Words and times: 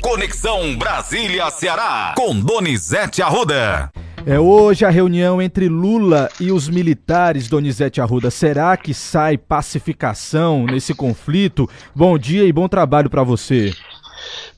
Conexão 0.00 0.76
Brasília-Ceará, 0.76 2.14
com 2.16 2.34
Donizete 2.40 3.20
Arruda. 3.20 3.92
É 4.26 4.40
hoje 4.40 4.84
a 4.84 4.90
reunião 4.90 5.42
entre 5.42 5.68
Lula 5.68 6.30
e 6.40 6.50
os 6.50 6.68
militares, 6.70 7.48
Donizete 7.48 8.00
Arruda. 8.00 8.30
Será 8.30 8.76
que 8.78 8.94
sai 8.94 9.36
pacificação 9.36 10.64
nesse 10.64 10.94
conflito? 10.94 11.68
Bom 11.94 12.18
dia 12.18 12.44
e 12.44 12.52
bom 12.52 12.66
trabalho 12.66 13.10
para 13.10 13.22
você. 13.22 13.74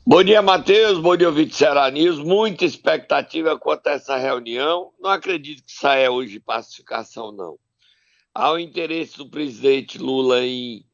Bom 0.06 0.22
dia, 0.22 0.40
Matheus. 0.40 1.00
Bom 1.00 1.16
dia, 1.16 1.28
ouvinte 1.28 1.56
Ceará 1.56 1.90
News. 1.90 2.20
Muita 2.20 2.64
expectativa 2.64 3.58
quanto 3.58 3.88
a 3.88 3.92
essa 3.92 4.16
reunião. 4.16 4.90
Não 5.00 5.10
acredito 5.10 5.64
que 5.64 5.72
saia 5.72 6.10
hoje 6.10 6.38
pacificação, 6.38 7.32
não. 7.32 7.56
Há 8.32 8.52
o 8.52 8.58
interesse 8.58 9.18
do 9.18 9.28
presidente 9.28 9.98
Lula 9.98 10.44
em 10.44 10.84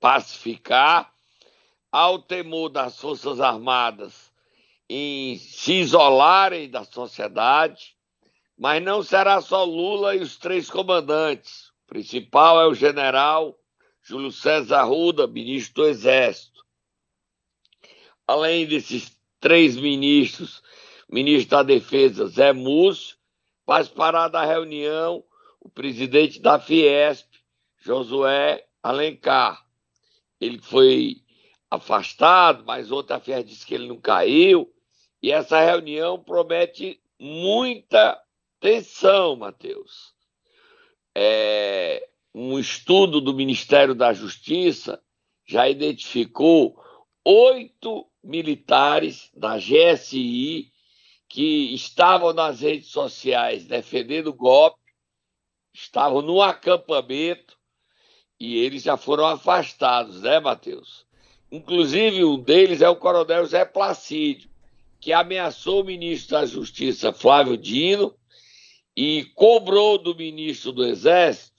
pacificar, 0.00 1.10
há 1.90 2.10
o 2.10 2.18
temor 2.18 2.68
das 2.68 2.98
Forças 2.98 3.40
Armadas 3.40 4.30
em 4.88 5.36
se 5.38 5.74
isolarem 5.74 6.68
da 6.68 6.84
sociedade, 6.84 7.96
mas 8.58 8.82
não 8.82 9.02
será 9.02 9.40
só 9.40 9.64
Lula 9.64 10.16
e 10.16 10.20
os 10.20 10.36
três 10.36 10.68
comandantes. 10.68 11.68
O 11.84 11.86
principal 11.86 12.60
é 12.60 12.66
o 12.66 12.74
general 12.74 13.56
Júlio 14.02 14.32
César 14.32 14.82
Ruda, 14.82 15.26
ministro 15.26 15.82
do 15.82 15.88
Exército. 15.88 16.64
Além 18.26 18.66
desses 18.66 19.16
três 19.38 19.76
ministros, 19.76 20.62
ministro 21.08 21.50
da 21.50 21.62
Defesa, 21.62 22.26
Zé 22.26 22.52
Múcio, 22.52 23.16
participará 23.64 24.28
da 24.28 24.44
reunião 24.44 25.24
o 25.60 25.68
presidente 25.68 26.40
da 26.40 26.58
Fiesp, 26.58 27.28
Josué 27.78 28.66
Alencar. 28.82 29.64
Ele 30.40 30.58
foi 30.58 31.22
afastado, 31.70 32.64
mas 32.64 32.90
outra 32.90 33.20
Fiesp 33.20 33.46
disse 33.46 33.66
que 33.66 33.74
ele 33.74 33.88
não 33.88 34.00
caiu. 34.00 34.72
E 35.22 35.30
essa 35.30 35.60
reunião 35.60 36.18
promete 36.18 37.00
muita 37.18 38.20
Atenção, 38.60 39.36
Matheus. 39.36 40.12
É, 41.16 42.06
um 42.34 42.58
estudo 42.58 43.18
do 43.18 43.32
Ministério 43.32 43.94
da 43.94 44.12
Justiça 44.12 45.02
já 45.46 45.66
identificou 45.66 46.78
oito 47.24 48.06
militares 48.22 49.30
da 49.34 49.56
GSI 49.56 50.70
que 51.26 51.74
estavam 51.74 52.34
nas 52.34 52.60
redes 52.60 52.88
sociais 52.88 53.64
defendendo 53.64 54.26
o 54.26 54.34
golpe, 54.34 54.78
estavam 55.72 56.20
no 56.20 56.42
acampamento 56.42 57.58
e 58.38 58.58
eles 58.58 58.82
já 58.82 58.98
foram 58.98 59.24
afastados, 59.24 60.20
né, 60.20 60.38
Matheus? 60.38 61.06
Inclusive, 61.50 62.24
um 62.24 62.38
deles 62.38 62.80
é 62.80 62.88
o 62.88 62.96
coronel 62.96 63.44
Zé 63.44 63.64
Placídio, 63.64 64.48
que 65.00 65.12
ameaçou 65.12 65.80
o 65.80 65.84
ministro 65.84 66.32
da 66.32 66.46
Justiça, 66.46 67.12
Flávio 67.12 67.56
Dino, 67.56 68.14
e 68.96 69.24
cobrou 69.34 69.98
do 69.98 70.14
ministro 70.14 70.72
do 70.72 70.84
Exército, 70.84 71.56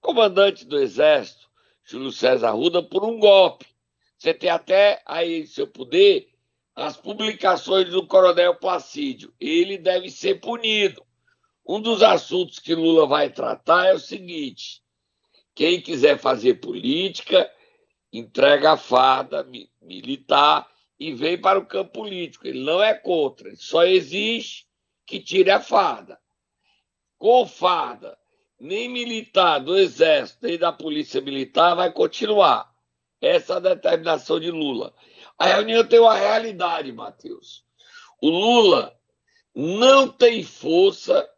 comandante 0.00 0.66
do 0.66 0.78
Exército, 0.78 1.48
Júlio 1.84 2.12
César 2.12 2.50
Ruda, 2.50 2.82
por 2.82 3.04
um 3.04 3.18
golpe. 3.18 3.66
Você 4.18 4.34
tem 4.34 4.50
até 4.50 5.00
aí, 5.06 5.46
seu 5.46 5.66
poder, 5.66 6.28
as 6.74 6.96
publicações 6.96 7.88
do 7.88 8.06
coronel 8.06 8.54
Placídio. 8.56 9.32
Ele 9.40 9.78
deve 9.78 10.10
ser 10.10 10.40
punido. 10.40 11.02
Um 11.66 11.80
dos 11.80 12.02
assuntos 12.02 12.58
que 12.58 12.74
Lula 12.74 13.06
vai 13.06 13.30
tratar 13.30 13.86
é 13.86 13.94
o 13.94 13.98
seguinte: 13.98 14.82
quem 15.54 15.80
quiser 15.80 16.18
fazer 16.18 16.54
política, 16.54 17.50
entrega 18.12 18.72
a 18.72 18.76
farda 18.76 19.46
militar 19.80 20.68
e 20.98 21.12
vem 21.12 21.40
para 21.40 21.58
o 21.58 21.66
campo 21.66 21.92
político. 21.92 22.46
Ele 22.46 22.62
não 22.62 22.82
é 22.82 22.94
contra, 22.94 23.48
ele 23.48 23.56
só 23.56 23.84
exige 23.84 24.66
que 25.06 25.18
tire 25.18 25.50
a 25.50 25.60
farda 25.60 26.20
com 27.22 27.46
farda, 27.46 28.18
nem 28.58 28.88
militar 28.88 29.60
do 29.60 29.78
Exército, 29.78 30.44
nem 30.44 30.58
da 30.58 30.72
Polícia 30.72 31.20
Militar 31.20 31.76
vai 31.76 31.92
continuar. 31.92 32.68
Essa 33.20 33.52
é 33.52 33.56
a 33.58 33.60
determinação 33.60 34.40
de 34.40 34.50
Lula. 34.50 34.92
A 35.38 35.46
reunião 35.46 35.86
tem 35.86 36.00
uma 36.00 36.16
realidade, 36.16 36.90
Matheus. 36.90 37.64
O 38.20 38.28
Lula 38.28 38.98
não 39.54 40.08
tem 40.08 40.42
força, 40.42 41.30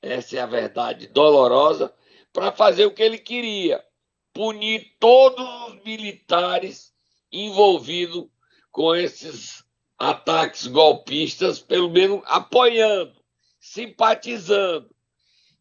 essa 0.00 0.38
é 0.38 0.40
a 0.40 0.46
verdade 0.46 1.06
dolorosa, 1.08 1.94
para 2.32 2.50
fazer 2.50 2.86
o 2.86 2.94
que 2.94 3.02
ele 3.02 3.18
queria: 3.18 3.84
punir 4.32 4.96
todos 4.98 5.44
os 5.68 5.84
militares 5.84 6.92
envolvidos 7.32 8.28
com 8.70 8.94
esses 8.94 9.64
ataques 9.98 10.66
golpistas, 10.66 11.60
pelo 11.60 11.90
menos 11.90 12.22
apoiando, 12.26 13.14
simpatizando. 13.58 14.88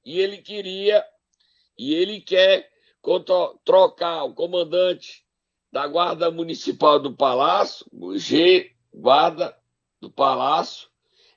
E 0.05 0.19
ele 0.19 0.37
queria 0.37 1.05
e 1.77 1.93
ele 1.93 2.21
quer 2.21 2.69
trocar 3.63 4.23
o 4.23 4.33
comandante 4.33 5.23
da 5.71 5.87
Guarda 5.87 6.31
Municipal 6.31 6.99
do 6.99 7.15
Palácio, 7.15 7.85
o 7.91 8.17
G, 8.17 8.71
Guarda 8.93 9.55
do 10.01 10.09
Palácio, 10.09 10.89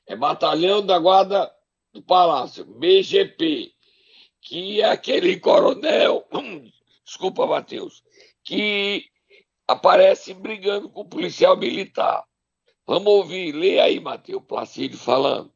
é 0.06 0.16
Batalhão 0.16 0.84
da 0.84 0.98
Guarda 0.98 1.52
do 1.92 2.02
Palácio, 2.02 2.64
BGP, 2.64 3.72
que 4.40 4.80
é 4.80 4.84
aquele 4.84 5.38
coronel, 5.38 6.26
desculpa, 7.12 7.46
Matheus, 7.46 8.02
que 8.42 9.04
aparece 9.68 10.32
brigando 10.32 10.88
com 10.88 11.02
o 11.02 11.08
policial 11.08 11.56
militar. 11.58 12.24
Vamos 12.86 13.06
ouvir, 13.06 13.52
lê 13.52 13.78
aí, 13.78 14.00
Matheus, 14.00 14.42
Placídio 14.48 14.98
falando. 14.98 15.52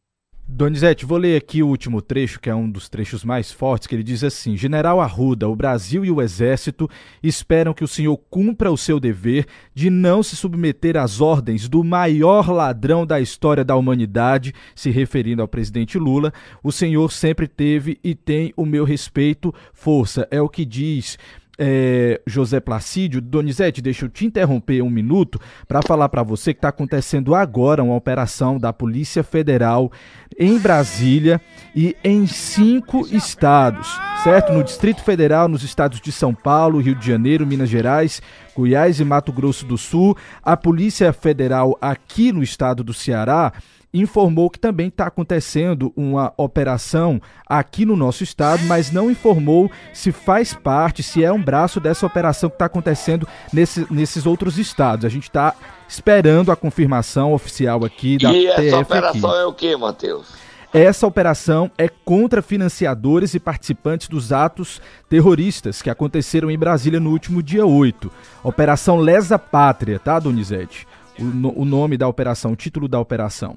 Donizete, 0.48 1.04
vou 1.04 1.18
ler 1.18 1.36
aqui 1.36 1.60
o 1.60 1.66
último 1.66 2.00
trecho, 2.00 2.38
que 2.38 2.48
é 2.48 2.54
um 2.54 2.70
dos 2.70 2.88
trechos 2.88 3.24
mais 3.24 3.50
fortes, 3.50 3.88
que 3.88 3.96
ele 3.96 4.04
diz 4.04 4.22
assim: 4.22 4.56
General 4.56 5.00
Arruda, 5.00 5.48
o 5.48 5.56
Brasil 5.56 6.04
e 6.04 6.10
o 6.10 6.22
Exército 6.22 6.88
esperam 7.20 7.74
que 7.74 7.82
o 7.82 7.88
senhor 7.88 8.16
cumpra 8.30 8.70
o 8.70 8.76
seu 8.76 9.00
dever 9.00 9.44
de 9.74 9.90
não 9.90 10.22
se 10.22 10.36
submeter 10.36 10.96
às 10.96 11.20
ordens 11.20 11.68
do 11.68 11.82
maior 11.82 12.48
ladrão 12.48 13.04
da 13.04 13.20
história 13.20 13.64
da 13.64 13.74
humanidade, 13.74 14.54
se 14.72 14.88
referindo 14.88 15.42
ao 15.42 15.48
presidente 15.48 15.98
Lula. 15.98 16.32
O 16.62 16.70
senhor 16.70 17.10
sempre 17.10 17.48
teve 17.48 17.98
e 18.04 18.14
tem 18.14 18.54
o 18.56 18.64
meu 18.64 18.84
respeito, 18.84 19.52
força. 19.72 20.28
É 20.30 20.40
o 20.40 20.48
que 20.48 20.64
diz 20.64 21.18
é, 21.58 22.20
José 22.26 22.60
Placídio. 22.60 23.20
Donizete, 23.20 23.80
deixa 23.80 24.04
eu 24.04 24.08
te 24.08 24.26
interromper 24.26 24.82
um 24.82 24.90
minuto 24.90 25.40
para 25.66 25.82
falar 25.82 26.08
para 26.08 26.22
você 26.22 26.52
que 26.52 26.58
está 26.58 26.68
acontecendo 26.68 27.34
agora 27.34 27.82
uma 27.82 27.94
operação 27.94 28.58
da 28.58 28.72
Polícia 28.72 29.22
Federal 29.22 29.90
em 30.38 30.58
Brasília 30.58 31.40
e 31.74 31.96
em 32.04 32.26
cinco 32.26 33.06
estados, 33.10 33.88
certo? 34.22 34.52
No 34.52 34.62
Distrito 34.62 35.02
Federal, 35.02 35.48
nos 35.48 35.62
estados 35.62 36.00
de 36.00 36.12
São 36.12 36.34
Paulo, 36.34 36.80
Rio 36.80 36.94
de 36.94 37.06
Janeiro, 37.06 37.46
Minas 37.46 37.68
Gerais, 37.68 38.20
Goiás 38.54 39.00
e 39.00 39.04
Mato 39.04 39.32
Grosso 39.32 39.64
do 39.64 39.78
Sul. 39.78 40.16
A 40.42 40.56
Polícia 40.56 41.12
Federal 41.12 41.76
aqui 41.80 42.32
no 42.32 42.42
estado 42.42 42.82
do 42.82 42.92
Ceará 42.92 43.52
informou 44.00 44.50
que 44.50 44.58
também 44.58 44.88
está 44.88 45.06
acontecendo 45.06 45.92
uma 45.96 46.32
operação 46.36 47.20
aqui 47.46 47.84
no 47.84 47.96
nosso 47.96 48.22
estado, 48.22 48.64
mas 48.64 48.90
não 48.90 49.10
informou 49.10 49.70
se 49.92 50.12
faz 50.12 50.52
parte, 50.52 51.02
se 51.02 51.24
é 51.24 51.32
um 51.32 51.42
braço 51.42 51.80
dessa 51.80 52.06
operação 52.06 52.50
que 52.50 52.56
está 52.56 52.66
acontecendo 52.66 53.26
nesse, 53.52 53.86
nesses 53.90 54.26
outros 54.26 54.58
estados. 54.58 55.04
A 55.04 55.08
gente 55.08 55.24
está 55.24 55.54
esperando 55.88 56.50
a 56.50 56.56
confirmação 56.56 57.32
oficial 57.32 57.84
aqui 57.84 58.18
da 58.18 58.32
e 58.32 58.46
essa 58.46 58.78
operação 58.78 59.30
aqui. 59.30 59.40
é 59.40 59.46
o 59.46 59.52
que, 59.52 59.76
Matheus? 59.76 60.46
Essa 60.74 61.06
operação 61.06 61.70
é 61.78 61.88
contra 61.88 62.42
financiadores 62.42 63.34
e 63.34 63.40
participantes 63.40 64.08
dos 64.08 64.32
atos 64.32 64.80
terroristas 65.08 65.80
que 65.80 65.88
aconteceram 65.88 66.50
em 66.50 66.58
Brasília 66.58 67.00
no 67.00 67.10
último 67.10 67.42
dia 67.42 67.64
8. 67.64 68.10
Operação 68.42 68.98
Lesa 68.98 69.38
Pátria, 69.38 69.98
tá, 69.98 70.18
Donizete? 70.18 70.86
O, 71.18 71.62
o 71.62 71.64
nome 71.64 71.96
da 71.96 72.06
operação, 72.06 72.52
o 72.52 72.56
título 72.56 72.88
da 72.88 73.00
operação. 73.00 73.56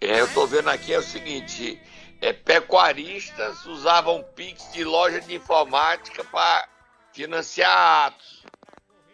É, 0.00 0.20
eu 0.20 0.26
estou 0.26 0.46
vendo 0.46 0.68
aqui 0.68 0.92
é 0.92 0.98
o 0.98 1.02
seguinte: 1.02 1.80
é, 2.20 2.32
pecuaristas 2.32 3.64
usavam 3.66 4.24
Pix 4.34 4.72
de 4.72 4.84
loja 4.84 5.20
de 5.20 5.34
informática 5.34 6.24
para 6.24 6.68
financiar 7.12 8.06
atos. 8.06 8.44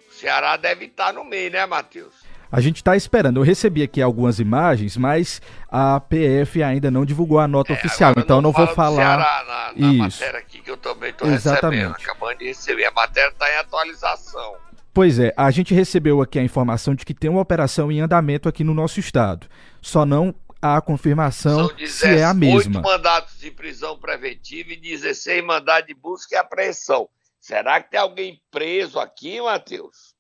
O 0.09 0.13
Ceará 0.13 0.57
deve 0.57 0.87
estar 0.87 1.13
no 1.13 1.25
meio, 1.25 1.51
né, 1.51 1.65
Matheus? 1.67 2.15
A 2.51 2.61
gente 2.61 2.77
está 2.77 2.95
esperando. 2.95 3.39
Eu 3.39 3.43
recebi 3.43 3.83
aqui 3.83 4.03
algumas 4.03 4.39
imagens, 4.39 4.95
mas 4.97 5.41
a 5.71 5.99
PF 5.99 6.63
ainda 6.63 6.91
não 6.91 7.03
divulgou 7.03 7.39
a 7.39 7.49
nota 7.49 7.73
é, 7.73 7.77
oficial, 7.77 8.13
então 8.15 8.37
eu 8.37 8.43
não 8.43 8.53
vou 8.53 8.67
falar. 8.69 8.97
Ceará, 8.97 9.73
na, 9.75 9.87
na 9.87 9.93
Isso. 9.93 10.21
matéria 10.21 10.41
aqui 10.41 10.61
que 10.61 10.71
eu 10.71 10.77
também 10.77 11.11
estou 11.11 11.27
recebendo. 11.27 11.93
Acabando 11.93 12.39
de 12.39 12.47
receber. 12.49 12.85
A 12.85 12.91
matéria 12.91 13.31
está 13.31 13.51
em 13.51 13.57
atualização. 13.57 14.57
Pois 14.95 15.19
é, 15.19 15.33
a 15.35 15.51
gente 15.51 15.73
recebeu 15.73 16.21
aqui 16.21 16.39
a 16.39 16.45
informação 16.45 16.95
de 16.95 17.07
que 17.07 17.15
tem 17.15 17.31
uma 17.31 17.41
operação 17.41 17.91
em 17.91 18.01
andamento 18.01 18.47
aqui 18.47 18.63
no 18.63 18.75
nosso 18.75 19.01
estado. 19.01 19.47
Só 19.81 20.05
não 20.05 20.35
a 20.63 20.81
confirmação 20.81 21.69
se 21.87 22.07
é 22.07 22.25
a 22.25 22.33
mesma. 22.33 22.79
Oito 22.79 22.83
mandatos 22.83 23.37
de 23.41 23.51
prisão 23.51 23.99
preventiva 23.99 24.73
e 24.73 24.77
16 24.77 25.45
mandados 25.45 25.89
de 25.89 25.95
busca 25.95 26.37
e 26.37 26.39
apreensão. 26.39 27.09
Será 27.41 27.83
que 27.83 27.91
tem 27.91 27.99
alguém 27.99 28.41
preso 28.53 29.01
aqui, 29.01 29.41
Matheus? 29.41 30.13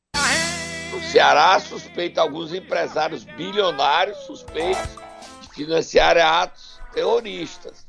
no 0.92 1.00
Ceará 1.00 1.58
suspeita 1.58 2.20
alguns 2.20 2.52
empresários 2.52 3.24
bilionários 3.24 4.18
suspeitos 4.18 4.90
de 5.40 5.48
financiar 5.48 6.18
atos 6.18 6.78
terroristas. 6.92 7.86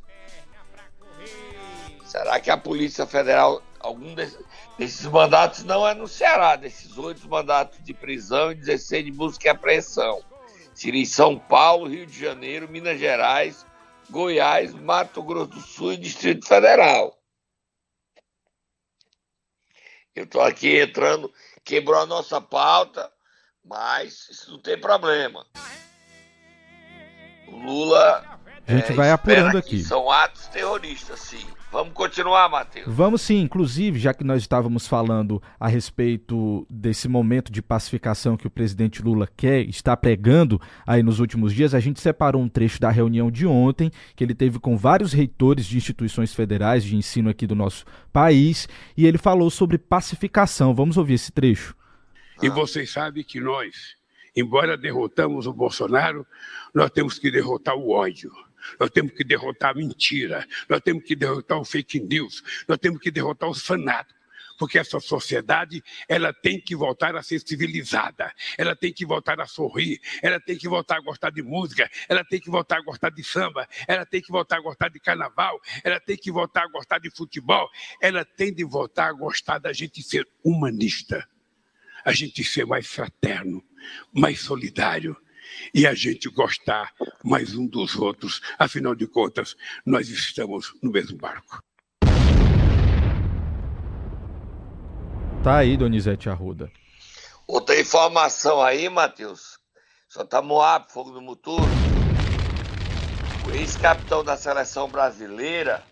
Será 2.06 2.40
que 2.40 2.50
a 2.50 2.56
Polícia 2.56 3.06
Federal, 3.06 3.62
algum 3.80 4.14
desses, 4.16 4.40
desses 4.78 5.06
mandatos 5.08 5.64
não 5.64 5.86
é 5.86 5.94
no 5.94 6.08
Ceará, 6.08 6.56
desses 6.56 6.98
oito 6.98 7.28
mandatos 7.28 7.84
de 7.84 7.94
prisão 7.94 8.52
e 8.52 8.56
16 8.56 9.06
de 9.06 9.12
busca 9.12 9.48
e 9.48 9.50
apreensão? 9.50 10.22
Seria 10.74 11.02
em 11.02 11.06
São 11.06 11.38
Paulo, 11.38 11.88
Rio 11.88 12.06
de 12.06 12.20
Janeiro, 12.20 12.70
Minas 12.70 13.00
Gerais, 13.00 13.66
Goiás, 14.10 14.74
Mato 14.74 15.22
Grosso 15.22 15.48
do 15.48 15.62
Sul 15.62 15.94
e 15.94 15.98
Distrito 15.98 16.48
Federal. 16.48 17.18
Eu 20.16 20.26
estou 20.26 20.42
aqui 20.42 20.80
entrando, 20.80 21.32
quebrou 21.64 22.00
a 22.00 22.06
nossa 22.06 22.40
pauta, 22.40 23.12
mas 23.64 24.30
isso 24.30 24.52
não 24.52 24.60
tem 24.60 24.80
problema. 24.80 25.46
O 27.48 27.58
Lula. 27.58 28.40
A 28.68 28.72
gente 28.72 28.92
é, 28.92 28.96
vai 28.96 29.10
apurando 29.10 29.58
aqui. 29.58 29.84
São 29.84 30.10
atos 30.12 30.48
terroristas, 30.48 31.20
sim. 31.20 31.46
Vamos 31.74 31.94
continuar, 31.96 32.48
Matheus? 32.50 32.86
Vamos 32.88 33.24
sim, 33.24 33.40
inclusive, 33.40 33.98
já 33.98 34.14
que 34.14 34.24
nós 34.24 34.44
estávamos 34.44 34.86
falando 34.86 35.42
a 35.60 35.68
respeito 35.68 36.68
desse 36.70 37.08
momento 37.08 37.52
de 37.52 37.64
pacificação 37.64 38.38
que 38.38 38.46
o 38.46 38.52
presidente 38.52 39.02
Lula 39.02 39.28
quer, 39.36 39.68
está 39.68 39.98
pregando 39.98 40.62
aí 40.86 41.02
nos 41.02 41.20
últimos 41.20 41.52
dias, 41.52 41.74
a 41.74 41.80
gente 41.80 42.00
separou 42.00 42.44
um 42.44 42.48
trecho 42.48 42.80
da 42.80 42.92
reunião 42.92 43.32
de 43.32 43.48
ontem, 43.48 43.90
que 44.16 44.24
ele 44.24 44.36
teve 44.36 44.60
com 44.60 44.78
vários 44.78 45.14
reitores 45.14 45.66
de 45.66 45.76
instituições 45.76 46.32
federais 46.32 46.84
de 46.84 46.96
ensino 46.96 47.28
aqui 47.28 47.48
do 47.48 47.56
nosso 47.56 47.86
país, 48.12 48.70
e 48.96 49.08
ele 49.08 49.18
falou 49.18 49.50
sobre 49.50 49.80
pacificação. 49.80 50.76
Vamos 50.76 50.96
ouvir 50.96 51.16
esse 51.16 51.32
trecho. 51.32 51.76
E 52.40 52.50
vocês 52.50 52.92
sabem 52.92 53.24
que 53.24 53.40
nós, 53.40 53.96
embora 54.36 54.78
derrotamos 54.78 55.48
o 55.48 55.54
Bolsonaro, 55.54 56.24
nós 56.72 56.92
temos 56.92 57.18
que 57.18 57.32
derrotar 57.32 57.76
o 57.76 57.90
ódio. 57.90 58.32
Nós 58.80 58.90
temos 58.90 59.14
que 59.14 59.24
derrotar 59.24 59.72
a 59.72 59.74
mentira, 59.74 60.48
nós 60.70 60.82
temos 60.82 61.04
que 61.04 61.16
derrotar 61.16 61.60
o 61.60 61.66
fake 61.66 62.00
news, 62.00 62.44
nós 62.68 62.78
temos 62.78 63.00
que 63.00 63.12
derrotar 63.12 63.50
os 63.50 63.62
fanados 63.62 64.14
porque 64.58 64.80
essa 64.80 65.00
sociedade 65.00 65.84
ela 66.08 66.34
tem 66.34 66.60
que 66.60 66.76
voltar 66.76 67.16
a 67.16 67.24
ser 67.24 67.40
civilizada, 67.40 68.34
ela 68.58 68.76
tem 68.76 68.94
que 68.94 69.06
voltar 69.06 69.40
a 69.40 69.46
sorrir, 69.46 70.00
ela 70.22 70.40
tem 70.40 70.58
que 70.58 70.68
voltar 70.68 70.98
a 70.98 71.02
gostar 71.02 71.32
de 71.32 71.42
música, 71.42 71.90
ela 72.08 72.24
tem 72.24 72.40
que 72.40 72.50
voltar 72.50 72.78
a 72.78 72.82
gostar 72.82 73.10
de 73.10 73.24
samba, 73.24 73.68
ela 73.88 74.06
tem 74.06 74.22
que 74.22 74.32
voltar 74.32 74.58
a 74.58 74.62
gostar 74.62 74.90
de 74.90 75.00
carnaval, 75.00 75.60
ela 75.84 76.00
tem 76.00 76.18
que 76.18 76.32
voltar 76.32 76.64
a 76.64 76.68
gostar 76.68 77.00
de 77.00 77.10
futebol, 77.10 77.70
ela 78.02 78.24
tem 78.24 78.54
de 78.54 78.64
voltar 78.64 79.10
a 79.10 79.14
gostar 79.14 79.60
da 79.60 79.74
gente 79.74 80.02
ser 80.02 80.28
humanista, 80.44 81.28
a 82.06 82.12
gente 82.12 82.44
ser 82.44 82.66
mais 82.66 82.88
fraterno, 82.88 83.64
mais 84.14 84.40
solidário, 84.42 85.18
e 85.74 85.88
a 85.88 85.94
gente 85.94 86.30
gostar 86.30 86.92
mais 87.24 87.56
um 87.56 87.68
dos 87.68 87.96
outros. 87.96 88.42
Afinal 88.58 88.96
de 88.96 89.08
contas, 89.08 89.56
nós 89.86 90.10
estamos 90.10 90.74
no 90.82 90.92
mesmo 90.92 91.18
barco. 91.18 91.64
Tá 95.44 95.58
aí, 95.58 95.76
Donizete 95.76 96.30
Arruda. 96.30 96.72
Outra 97.48 97.80
informação 97.80 98.62
aí, 98.62 98.88
Matheus. 98.88 99.60
Só 100.08 100.24
tá 100.24 100.42
Moab, 100.42 100.92
fogo 100.92 101.12
no 101.12 101.22
motor. 101.22 101.60
O 103.48 103.52
ex-capitão 103.52 104.24
da 104.24 104.38
seleção 104.38 104.88
brasileira, 104.88 105.84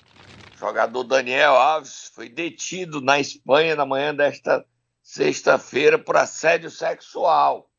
jogador 0.58 1.04
Daniel 1.04 1.54
Alves, 1.56 2.12
foi 2.14 2.30
detido 2.30 3.02
na 3.02 3.20
Espanha 3.20 3.76
na 3.76 3.86
manhã 3.86 4.16
desta 4.16 4.64
sexta-feira 5.02 5.98
por 5.98 6.16
assédio 6.16 6.70
sexual. 6.70 7.71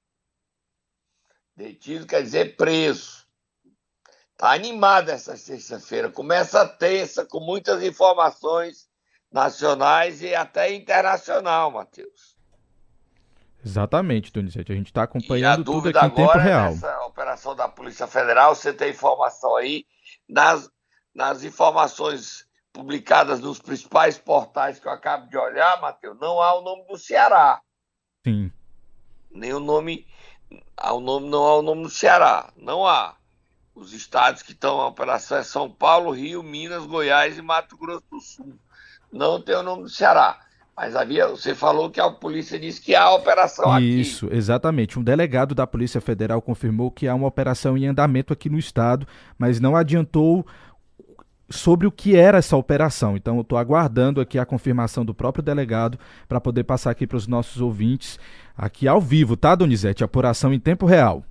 Detido 1.56 2.06
quer 2.06 2.22
dizer 2.22 2.56
preso. 2.56 3.22
Tá 4.36 4.52
animada 4.52 5.12
essa 5.12 5.36
sexta-feira. 5.36 6.10
Começa 6.10 6.66
tensa, 6.66 7.24
com 7.24 7.40
muitas 7.40 7.82
informações 7.82 8.88
nacionais 9.30 10.22
e 10.22 10.34
até 10.34 10.74
internacional, 10.74 11.70
Matheus. 11.70 12.36
Exatamente, 13.64 14.32
Donizete. 14.32 14.72
A 14.72 14.74
gente 14.74 14.88
está 14.88 15.04
acompanhando 15.04 15.64
tudo 15.64 15.88
aqui 15.88 16.06
em 16.06 16.10
tempo 16.10 16.38
real. 16.38 16.72
Nessa 16.72 17.06
operação 17.06 17.54
da 17.54 17.68
Polícia 17.68 18.06
Federal, 18.06 18.54
você 18.54 18.72
tem 18.72 18.90
informação 18.90 19.54
aí 19.56 19.86
nas, 20.28 20.68
nas 21.14 21.44
informações 21.44 22.46
publicadas 22.72 23.38
nos 23.40 23.60
principais 23.60 24.18
portais 24.18 24.80
que 24.80 24.88
eu 24.88 24.92
acabo 24.92 25.28
de 25.28 25.36
olhar, 25.36 25.80
Matheus, 25.80 26.18
não 26.18 26.40
há 26.40 26.58
o 26.58 26.62
nome 26.62 26.84
do 26.86 26.98
Ceará. 26.98 27.60
Sim. 28.24 28.50
Nem 29.30 29.52
o 29.52 29.60
nome 29.60 30.06
Há 30.76 30.92
o 30.92 31.00
nome, 31.00 31.28
não 31.28 31.44
há 31.44 31.58
o 31.58 31.62
nome 31.62 31.82
do 31.82 31.90
Ceará. 31.90 32.50
Não 32.56 32.86
há. 32.86 33.14
Os 33.74 33.92
estados 33.92 34.42
que 34.42 34.52
estão 34.52 34.76
na 34.76 34.86
operação 34.86 35.38
é 35.38 35.42
São 35.42 35.70
Paulo, 35.70 36.10
Rio, 36.10 36.42
Minas, 36.42 36.84
Goiás 36.84 37.38
e 37.38 37.42
Mato 37.42 37.76
Grosso 37.76 38.04
do 38.10 38.20
Sul. 38.20 38.54
Não 39.10 39.40
tem 39.40 39.56
o 39.56 39.62
nome 39.62 39.84
do 39.84 39.88
Ceará. 39.88 40.38
Mas 40.76 40.96
havia, 40.96 41.28
você 41.28 41.54
falou 41.54 41.90
que 41.90 42.00
a 42.00 42.10
polícia 42.10 42.58
disse 42.58 42.80
que 42.80 42.94
há 42.94 43.10
operação 43.10 43.64
Isso, 43.64 43.74
aqui. 43.74 44.00
Isso, 44.00 44.28
exatamente. 44.32 44.98
Um 44.98 45.02
delegado 45.02 45.54
da 45.54 45.66
Polícia 45.66 46.00
Federal 46.00 46.40
confirmou 46.40 46.90
que 46.90 47.06
há 47.06 47.14
uma 47.14 47.28
operação 47.28 47.76
em 47.76 47.86
andamento 47.86 48.32
aqui 48.32 48.48
no 48.48 48.58
estado, 48.58 49.06
mas 49.38 49.60
não 49.60 49.76
adiantou 49.76 50.46
sobre 51.50 51.86
o 51.86 51.92
que 51.92 52.16
era 52.16 52.38
essa 52.38 52.56
operação. 52.56 53.16
Então, 53.16 53.36
eu 53.36 53.42
estou 53.42 53.58
aguardando 53.58 54.20
aqui 54.20 54.38
a 54.38 54.46
confirmação 54.46 55.04
do 55.04 55.14
próprio 55.14 55.42
delegado 55.42 55.98
para 56.26 56.40
poder 56.40 56.64
passar 56.64 56.90
aqui 56.90 57.06
para 57.06 57.18
os 57.18 57.26
nossos 57.26 57.60
ouvintes, 57.60 58.18
aqui 58.56 58.86
ao 58.88 59.00
vivo, 59.00 59.36
tá, 59.36 59.54
Donizete? 59.54 60.04
Apuração 60.04 60.52
em 60.52 60.60
tempo 60.60 60.86
real. 60.86 61.24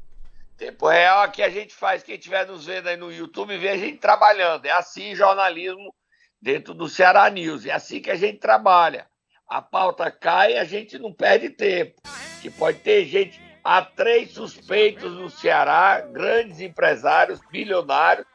Tempo 0.58 0.88
real 0.88 1.22
aqui 1.22 1.42
a 1.42 1.50
gente 1.50 1.74
faz. 1.74 2.04
Quem 2.04 2.16
estiver 2.16 2.46
nos 2.46 2.66
vendo 2.66 2.88
aí 2.88 2.96
no 2.96 3.12
YouTube, 3.12 3.58
vê 3.58 3.70
a 3.70 3.78
gente 3.78 3.98
trabalhando. 3.98 4.66
É 4.66 4.72
assim 4.72 5.16
jornalismo 5.16 5.94
dentro 6.42 6.74
do 6.74 6.88
Ceará 6.88 7.30
News. 7.30 7.66
É 7.66 7.72
assim 7.72 8.00
que 8.00 8.12
a 8.12 8.16
gente 8.16 8.38
trabalha. 8.38 9.08
A 9.48 9.62
pauta 9.62 10.10
cai 10.12 10.54
e 10.54 10.58
a 10.58 10.64
gente 10.64 11.00
não 11.00 11.12
perde 11.12 11.50
tempo. 11.50 12.02
Que 12.42 12.50
pode 12.50 12.80
ter 12.80 13.06
gente. 13.06 13.42
Há 13.64 13.82
três 13.82 14.32
suspeitos 14.32 15.14
no 15.14 15.30
Ceará, 15.30 16.02
grandes 16.02 16.60
empresários, 16.60 17.40
bilionários, 17.52 18.26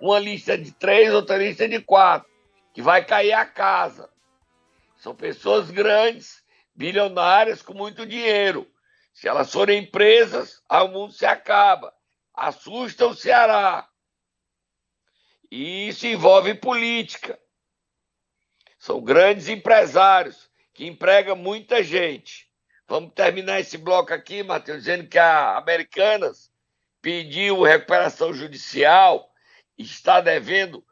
uma 0.00 0.18
lista 0.18 0.56
de 0.56 0.70
três, 0.72 1.12
outra 1.12 1.38
lista 1.38 1.66
de 1.66 1.80
quatro, 1.80 2.28
que 2.74 2.82
vai 2.82 3.04
cair 3.04 3.32
a 3.32 3.46
casa. 3.46 4.10
São 4.96 5.14
pessoas 5.14 5.70
grandes, 5.70 6.42
bilionárias, 6.76 7.62
com 7.62 7.74
muito 7.74 8.06
dinheiro. 8.06 8.70
Se 9.12 9.26
elas 9.26 9.50
forem 9.50 9.82
empresas, 9.82 10.62
o 10.70 10.88
mundo 10.88 11.12
se 11.12 11.24
acaba. 11.24 11.92
Assusta 12.34 13.06
o 13.06 13.14
Ceará. 13.14 13.88
E 15.50 15.88
isso 15.88 16.06
envolve 16.06 16.54
política. 16.54 17.38
São 18.78 19.00
grandes 19.00 19.48
empresários 19.48 20.50
que 20.74 20.86
empregam 20.86 21.34
muita 21.34 21.82
gente. 21.82 22.46
Vamos 22.86 23.14
terminar 23.14 23.58
esse 23.58 23.78
bloco 23.78 24.12
aqui, 24.12 24.42
Matheus, 24.42 24.80
dizendo 24.80 25.08
que 25.08 25.18
a 25.18 25.56
Americanas 25.56 26.52
pediu 27.00 27.62
recuperação 27.62 28.32
judicial 28.34 29.32
está 29.78 30.20
devendo. 30.20 30.84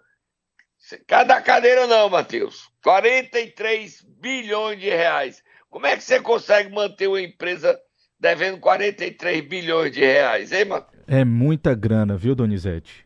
Cada 1.06 1.40
cadeira 1.40 1.86
não, 1.86 2.08
Matheus. 2.08 2.70
43 2.82 4.02
bilhões 4.02 4.78
de 4.78 4.88
reais. 4.88 5.42
Como 5.74 5.88
é 5.88 5.96
que 5.96 6.04
você 6.04 6.20
consegue 6.20 6.70
manter 6.70 7.08
uma 7.08 7.20
empresa 7.20 7.76
devendo 8.16 8.60
43 8.60 9.44
bilhões 9.44 9.90
de 9.90 10.02
reais, 10.02 10.52
hein, 10.52 10.66
Matheus? 10.66 11.02
É 11.08 11.24
muita 11.24 11.74
grana, 11.74 12.16
viu, 12.16 12.32
Donizete? 12.36 13.04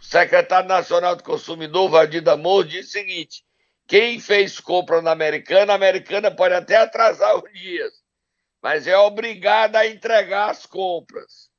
O 0.00 0.02
secretário 0.02 0.66
nacional 0.66 1.14
do 1.14 1.22
consumidor, 1.22 1.90
Valdir 1.90 2.22
Damor, 2.22 2.64
disse 2.64 2.88
o 2.88 2.92
seguinte: 2.92 3.44
quem 3.86 4.18
fez 4.18 4.58
compra 4.58 5.02
na 5.02 5.10
Americana, 5.10 5.74
a 5.74 5.76
Americana 5.76 6.30
pode 6.30 6.54
até 6.54 6.76
atrasar 6.76 7.36
os 7.36 7.52
dias, 7.52 7.92
mas 8.62 8.86
é 8.86 8.96
obrigada 8.96 9.80
a 9.80 9.86
entregar 9.86 10.48
as 10.48 10.64
compras 10.64 11.50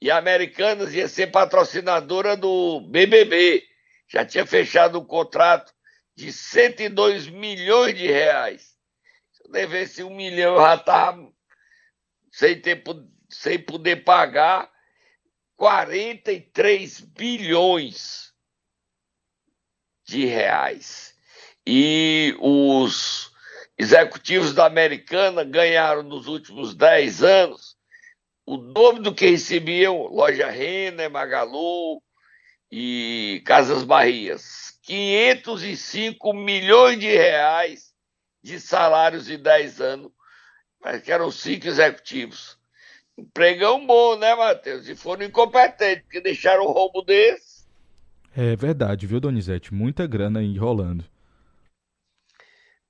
e 0.00 0.10
a 0.10 0.16
Americanas 0.16 0.92
ia 0.92 1.06
ser 1.06 1.28
patrocinadora 1.28 2.36
do 2.36 2.80
BBB. 2.80 3.62
Já 4.08 4.26
tinha 4.26 4.44
fechado 4.44 4.98
um 4.98 5.04
contrato 5.04 5.72
de 6.14 6.32
102 6.32 7.28
milhões 7.28 7.96
de 7.96 8.06
reais. 8.06 8.76
Se 9.32 9.44
eu 9.44 9.50
devesse 9.50 10.02
um 10.02 10.14
milhão, 10.14 10.54
eu 10.54 10.60
já 10.60 10.74
estava 10.74 11.32
sem, 12.30 12.62
sem 13.28 13.58
poder 13.58 14.04
pagar 14.04 14.70
43 15.56 17.00
bilhões 17.00 18.32
de 20.04 20.26
reais. 20.26 21.16
E 21.66 22.36
os 22.40 23.32
executivos 23.78 24.52
da 24.52 24.66
Americana 24.66 25.44
ganharam 25.44 26.02
nos 26.02 26.26
últimos 26.26 26.74
10 26.74 27.22
anos 27.22 27.76
o 28.44 28.56
dobro 28.56 29.02
do 29.02 29.14
que 29.14 29.26
recebiam 29.26 30.06
Loja 30.08 30.50
Renner, 30.50 31.10
Magalu 31.10 32.02
e 32.70 33.42
Casas 33.46 33.84
Barrias. 33.84 34.71
505 34.82 36.32
milhões 36.32 36.98
de 36.98 37.06
reais 37.06 37.92
de 38.42 38.60
salários 38.60 39.30
em 39.30 39.38
10 39.38 39.80
anos 39.80 40.12
Parece 40.82 41.04
que 41.04 41.12
eram 41.12 41.30
cinco 41.30 41.68
executivos. 41.68 42.58
Empregão 43.16 43.86
bom, 43.86 44.16
né, 44.16 44.34
Matheus? 44.34 44.88
E 44.88 44.96
foram 44.96 45.24
incompetentes, 45.24 46.02
porque 46.02 46.20
deixaram 46.20 46.66
um 46.66 46.72
roubo 46.72 47.02
desse. 47.02 47.62
É 48.36 48.56
verdade, 48.56 49.06
viu, 49.06 49.20
Donizete? 49.20 49.72
Muita 49.72 50.06
grana 50.06 50.42
enrolando. 50.42 51.04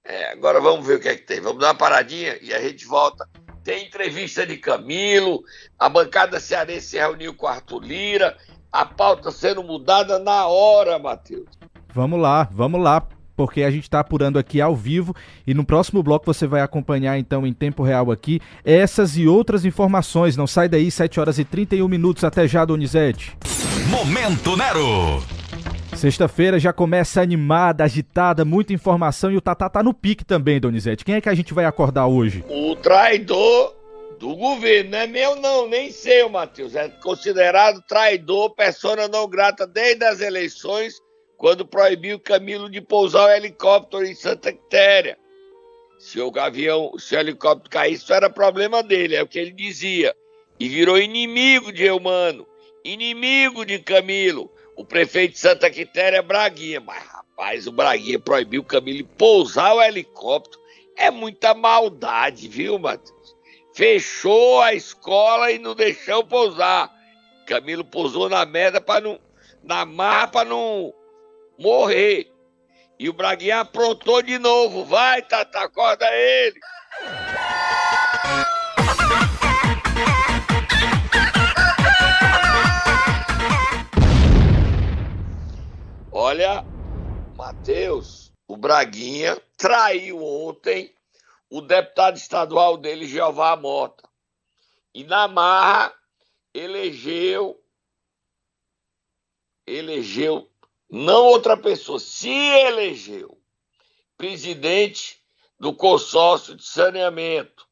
É, 0.03 0.33
agora 0.33 0.61
vamos 0.61 0.87
ver 0.87 0.97
o 0.97 1.01
que 1.01 1.09
é 1.09 1.17
que 1.17 1.23
tem. 1.23 1.41
Vamos 1.41 1.61
dar 1.61 1.69
uma 1.69 1.75
paradinha 1.75 2.39
e 2.41 2.55
a 2.55 2.61
gente 2.61 2.87
volta. 2.87 3.29
Tem 3.63 3.87
entrevista 3.87 4.47
de 4.47 4.57
Camilo, 4.57 5.45
a 5.79 5.89
bancada 5.89 6.41
cearense 6.41 6.89
se 6.89 6.99
reuniu 6.99 7.35
com 7.35 7.47
Arthur 7.47 7.81
Lira, 7.81 8.37
a 8.73 8.85
pauta 8.85 9.31
sendo 9.31 9.63
mudada 9.63 10.19
na 10.19 10.47
hora, 10.47 10.99
Matheus. 10.99 11.47
Vamos 11.95 12.19
lá, 12.19 12.49
vamos 12.51 12.81
lá, 12.81 13.07
porque 13.37 13.63
a 13.63 13.71
gente 13.71 13.85
está 13.85 14.01
apurando 14.01 14.39
aqui 14.39 14.61
ao 14.61 14.75
vivo 14.75 15.15
e 15.47 15.53
no 15.53 15.65
próximo 15.65 16.03
bloco 16.03 16.25
você 16.25 16.47
vai 16.47 16.63
acompanhar 16.63 17.19
então 17.19 17.47
em 17.47 17.53
tempo 17.53 17.83
real 17.83 18.11
aqui 18.11 18.41
essas 18.65 19.17
e 19.17 19.27
outras 19.27 19.65
informações. 19.65 20.37
Não 20.37 20.47
sai 20.47 20.69
daí, 20.69 20.91
7 20.91 21.21
horas 21.21 21.39
e 21.39 21.45
31 21.45 21.87
minutos. 21.89 22.25
Até 22.25 22.49
já, 22.49 22.65
Donizete. 22.65 23.37
Momento 23.91 24.57
Nero. 24.57 25.23
Sexta-feira 25.95 26.59
já 26.59 26.73
começa 26.73 27.21
animada, 27.21 27.85
agitada, 27.85 28.45
muita 28.45 28.73
informação 28.73 29.31
e 29.31 29.37
o 29.37 29.41
Tatá 29.41 29.69
tá 29.69 29.83
no 29.83 29.93
pique 29.93 30.25
também, 30.25 30.59
Donizete. 30.59 31.05
Quem 31.05 31.17
é 31.17 31.21
que 31.21 31.29
a 31.29 31.35
gente 31.35 31.53
vai 31.53 31.67
acordar 31.67 32.07
hoje? 32.07 32.43
O 32.49 32.75
traidor 32.77 33.75
do 34.19 34.37
governo, 34.37 34.93
não 34.93 34.99
é 34.99 35.07
meu 35.07 35.37
não, 35.37 35.69
nem 35.69 35.91
seu, 35.91 36.31
Matheus. 36.31 36.75
É 36.75 36.89
considerado 36.89 37.83
traidor, 37.83 38.55
persona 38.55 39.09
não 39.09 39.29
grata 39.29 39.67
desde 39.67 40.05
as 40.05 40.21
eleições, 40.21 41.02
quando 41.43 41.67
proibiu 41.67 42.21
Camilo 42.21 42.71
de 42.71 42.81
pousar 42.81 43.27
o 43.27 43.33
helicóptero 43.33 44.07
em 44.07 44.15
Santa 44.15 44.53
Quitéria. 44.53 45.19
Se 45.99 46.21
o 46.21 46.33
avião, 46.39 46.97
se 46.97 47.17
o 47.17 47.19
helicóptero 47.19 47.69
caísse, 47.69 48.05
isso 48.05 48.15
era 48.15 48.31
problema 48.31 48.81
dele, 48.81 49.17
é 49.17 49.23
o 49.25 49.27
que 49.27 49.41
ele 49.41 49.51
dizia. 49.51 50.15
E 50.61 50.69
virou 50.69 50.97
inimigo 50.97 51.73
de 51.73 51.83
Eumano, 51.83 52.47
inimigo 52.85 53.67
de 53.67 53.81
Camilo 53.81 54.49
o 54.77 54.85
prefeito 54.85 55.33
de 55.33 55.41
Santa 55.41 55.69
Quitéria 55.69 56.19
é 56.19 56.23
Braguinha. 56.23 56.81
Mas, 56.81 57.03
rapaz, 57.09 57.67
o 57.67 57.73
Braguinha 57.73 58.21
proibiu 58.21 58.63
Camilo 58.63 59.05
pousar 59.19 59.75
o 59.75 59.83
helicóptero. 59.83 60.63
É 60.97 61.11
muita 61.11 61.55
maldade, 61.55 62.47
viu, 62.47 62.79
Matheus? 62.79 63.35
Fechou 63.75 64.61
a 64.61 64.75
escola 64.75 65.51
e 65.51 65.59
não 65.59 65.75
deixou 65.75 66.25
pousar. 66.25 66.89
Camilo 67.49 67.85
pousou 67.85 68.29
na 68.29 68.47
merda 68.47 68.81
para 68.81 69.01
não. 69.01 69.19
na 69.65 69.85
marra 69.85 70.29
para 70.29 70.49
não 70.49 70.95
morrer. 71.59 72.31
E 72.99 73.09
o 73.09 73.13
Braguinha 73.13 73.61
aprontou 73.61 74.23
de 74.23 74.39
novo. 74.39 74.85
Vai, 74.85 75.23
Tata, 75.23 75.61
acorda 75.61 76.07
ele. 76.15 76.61
Olha, 86.11 86.65
Matheus, 87.37 88.33
o 88.47 88.57
Braguinha 88.57 89.41
traiu 89.57 90.23
ontem 90.23 90.95
o 91.49 91.61
deputado 91.61 92.17
estadual 92.17 92.77
dele, 92.77 93.07
Jeová 93.07 93.57
Mota. 93.57 94.09
E 94.95 95.05
na 95.05 95.27
marra 95.27 95.93
elegeu 96.55 97.59
elegeu 99.67 100.52
não 100.93 101.25
outra 101.25 101.57
pessoa, 101.57 101.99
se 101.99 102.29
elegeu 102.29 103.39
presidente 104.19 105.19
do 105.59 105.73
consórcio 105.73 106.55
de 106.55 106.65
saneamento. 106.65 107.67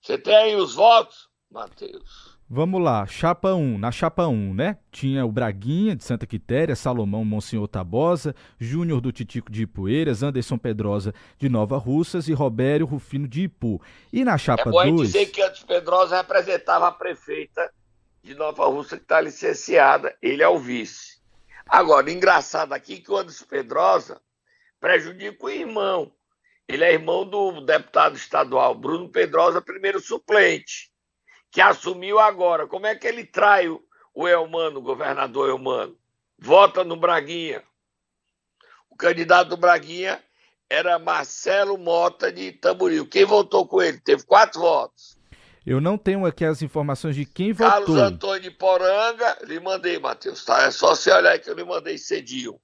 Você 0.00 0.16
tem 0.16 0.36
aí 0.36 0.54
os 0.54 0.76
votos, 0.76 1.28
Matheus? 1.50 2.38
Vamos 2.48 2.80
lá, 2.80 3.04
chapa 3.04 3.52
1. 3.54 3.78
Na 3.78 3.90
chapa 3.90 4.28
1, 4.28 4.54
né? 4.54 4.78
Tinha 4.92 5.26
o 5.26 5.32
Braguinha, 5.32 5.96
de 5.96 6.04
Santa 6.04 6.24
Quitéria, 6.24 6.76
Salomão 6.76 7.24
Monsenhor 7.24 7.66
Tabosa, 7.66 8.34
Júnior 8.58 9.00
do 9.00 9.10
Titico 9.10 9.50
de 9.50 9.62
Ipueiras, 9.62 10.22
Anderson 10.22 10.56
Pedrosa 10.56 11.12
de 11.36 11.48
Nova 11.48 11.78
Russas 11.78 12.28
e 12.28 12.32
Robério 12.32 12.86
Rufino 12.86 13.26
de 13.26 13.42
Ipu. 13.42 13.82
E 14.12 14.24
na 14.24 14.38
chapa 14.38 14.70
2... 14.70 14.86
É 14.86 14.90
bom 14.90 14.96
dois... 14.96 15.12
dizer 15.12 15.26
que 15.26 15.42
antes 15.42 15.64
Pedrosa 15.64 16.16
representava 16.16 16.86
a 16.86 16.92
prefeita 16.92 17.72
de 18.22 18.34
Nova 18.34 18.66
Russa 18.66 18.96
que 18.96 19.02
está 19.02 19.20
licenciada. 19.20 20.16
Ele 20.22 20.44
é 20.44 20.48
o 20.48 20.58
vice. 20.58 21.19
Agora, 21.70 22.10
engraçado 22.10 22.72
aqui 22.72 23.00
que 23.00 23.12
o 23.12 23.16
Anderson 23.16 23.44
Pedrosa 23.46 24.20
prejudica 24.80 25.46
o 25.46 25.48
irmão. 25.48 26.12
Ele 26.66 26.82
é 26.82 26.92
irmão 26.92 27.24
do 27.24 27.60
deputado 27.60 28.16
estadual 28.16 28.74
Bruno 28.74 29.08
Pedrosa, 29.08 29.62
primeiro 29.62 30.00
suplente 30.00 30.90
que 31.50 31.60
assumiu 31.60 32.18
agora. 32.18 32.66
Como 32.66 32.86
é 32.86 32.94
que 32.96 33.06
ele 33.06 33.24
trai 33.24 33.68
o, 33.68 34.28
Elmano, 34.28 34.80
o 34.80 34.82
governador 34.82 35.48
Elmano? 35.48 35.96
Vota 36.36 36.82
no 36.82 36.96
Braguinha. 36.96 37.62
O 38.88 38.96
candidato 38.96 39.50
do 39.50 39.56
Braguinha 39.56 40.20
era 40.68 40.98
Marcelo 40.98 41.78
Mota 41.78 42.32
de 42.32 42.50
Tamboril. 42.50 43.06
Quem 43.06 43.24
votou 43.24 43.66
com 43.66 43.80
ele? 43.80 44.00
Teve 44.00 44.24
quatro 44.24 44.60
votos. 44.60 45.19
Eu 45.64 45.80
não 45.80 45.98
tenho 45.98 46.24
aqui 46.24 46.44
as 46.44 46.62
informações 46.62 47.14
de 47.14 47.24
quem 47.24 47.52
votou. 47.52 47.70
Carlos 47.70 47.96
Antônio 47.96 48.40
de 48.40 48.50
Poranga, 48.50 49.38
lhe 49.46 49.60
mandei, 49.60 49.98
Matheus, 49.98 50.44
tá? 50.44 50.62
É 50.62 50.70
só 50.70 50.94
você 50.94 51.10
olhar 51.12 51.38
que 51.38 51.50
eu 51.50 51.54
lhe 51.54 51.64
mandei 51.64 51.98
cedinho. 51.98 52.58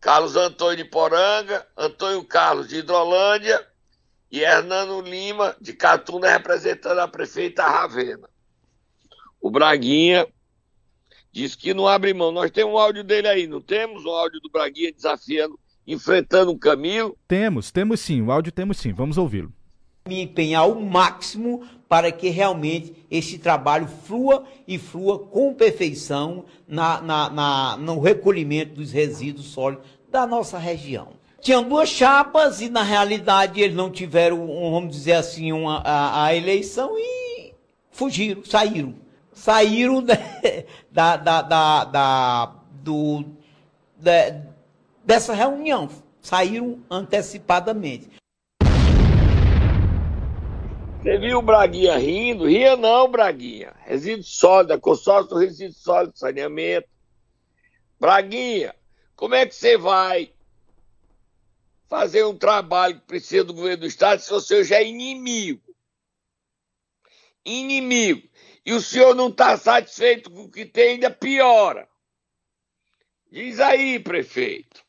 Carlos 0.00 0.36
Antônio 0.36 0.76
de 0.76 0.84
Poranga, 0.84 1.66
Antônio 1.76 2.22
Carlos 2.24 2.68
de 2.68 2.76
Hidrolândia, 2.76 3.66
e 4.30 4.40
Hernando 4.40 5.00
Lima, 5.00 5.56
de 5.60 5.72
Catuna, 5.72 6.28
representando 6.28 6.98
a 6.98 7.08
prefeita 7.08 7.62
Ravena. 7.62 8.28
O 9.40 9.50
Braguinha 9.50 10.26
disse 11.32 11.56
que 11.56 11.72
não 11.72 11.86
abre 11.86 12.12
mão. 12.12 12.32
Nós 12.32 12.50
temos 12.50 12.74
um 12.74 12.78
áudio 12.78 13.04
dele 13.04 13.28
aí, 13.28 13.46
não 13.46 13.60
temos? 13.60 14.04
Um 14.04 14.10
áudio 14.10 14.40
do 14.40 14.50
Braguinha 14.50 14.92
desafiando, 14.92 15.58
enfrentando 15.86 16.50
o 16.50 16.58
Camilo? 16.58 17.16
Temos, 17.26 17.70
temos 17.70 18.00
sim, 18.00 18.20
o 18.20 18.30
áudio 18.30 18.52
temos 18.52 18.78
sim, 18.78 18.92
vamos 18.92 19.16
ouvi-lo. 19.16 19.55
Me 20.06 20.22
empenhar 20.22 20.68
o 20.68 20.80
máximo 20.80 21.62
para 21.88 22.10
que 22.10 22.28
realmente 22.28 22.94
esse 23.10 23.38
trabalho 23.38 23.86
flua 23.86 24.44
e 24.66 24.78
flua 24.78 25.18
com 25.18 25.54
perfeição 25.54 26.44
na, 26.66 27.00
na, 27.00 27.30
na 27.30 27.76
no 27.76 28.00
recolhimento 28.00 28.74
dos 28.74 28.92
resíduos 28.92 29.46
sólidos 29.46 29.84
da 30.10 30.26
nossa 30.26 30.58
região 30.58 31.08
tinham 31.46 31.62
duas 31.62 31.88
chapas 31.88 32.60
e 32.60 32.68
na 32.68 32.82
realidade 32.82 33.60
eles 33.60 33.76
não 33.76 33.88
tiveram, 33.88 34.48
vamos 34.72 34.96
dizer 34.96 35.12
assim, 35.12 35.52
uma, 35.52 35.78
a, 35.78 36.24
a 36.24 36.34
eleição 36.34 36.98
e 36.98 37.54
fugiram, 37.88 38.44
saíram. 38.44 38.94
Saíram 39.32 40.02
da, 40.90 41.16
da, 41.16 41.42
da, 41.42 41.84
da 41.84 42.52
do, 42.82 43.24
dessa 45.04 45.34
reunião, 45.34 45.88
saíram 46.20 46.80
antecipadamente. 46.90 48.10
Você 51.06 51.18
viu 51.18 51.38
o 51.38 51.42
Braguinha 51.42 51.96
rindo? 51.98 52.48
Ria 52.48 52.76
não, 52.76 53.08
Braguinha. 53.08 53.72
Resíduo 53.84 54.24
sólido, 54.24 54.80
consórcio 54.80 55.28
do 55.28 55.38
resíduo 55.38 55.72
sólido, 55.72 56.18
saneamento. 56.18 56.88
Braguinha, 58.00 58.74
como 59.14 59.36
é 59.36 59.46
que 59.46 59.54
você 59.54 59.78
vai 59.78 60.34
fazer 61.88 62.24
um 62.24 62.36
trabalho 62.36 62.98
que 62.98 63.06
precisa 63.06 63.44
do 63.44 63.54
governo 63.54 63.82
do 63.82 63.86
Estado 63.86 64.20
se 64.20 64.30
você 64.30 64.64
já 64.64 64.78
é 64.78 64.84
inimigo. 64.84 65.62
Inimigo. 67.44 68.28
E 68.64 68.72
o 68.72 68.80
senhor 68.80 69.14
não 69.14 69.28
está 69.28 69.56
satisfeito 69.56 70.28
com 70.28 70.42
o 70.42 70.50
que 70.50 70.66
tem, 70.66 70.94
ainda 70.94 71.08
piora. 71.08 71.88
Diz 73.30 73.60
aí, 73.60 74.00
prefeito. 74.00 74.84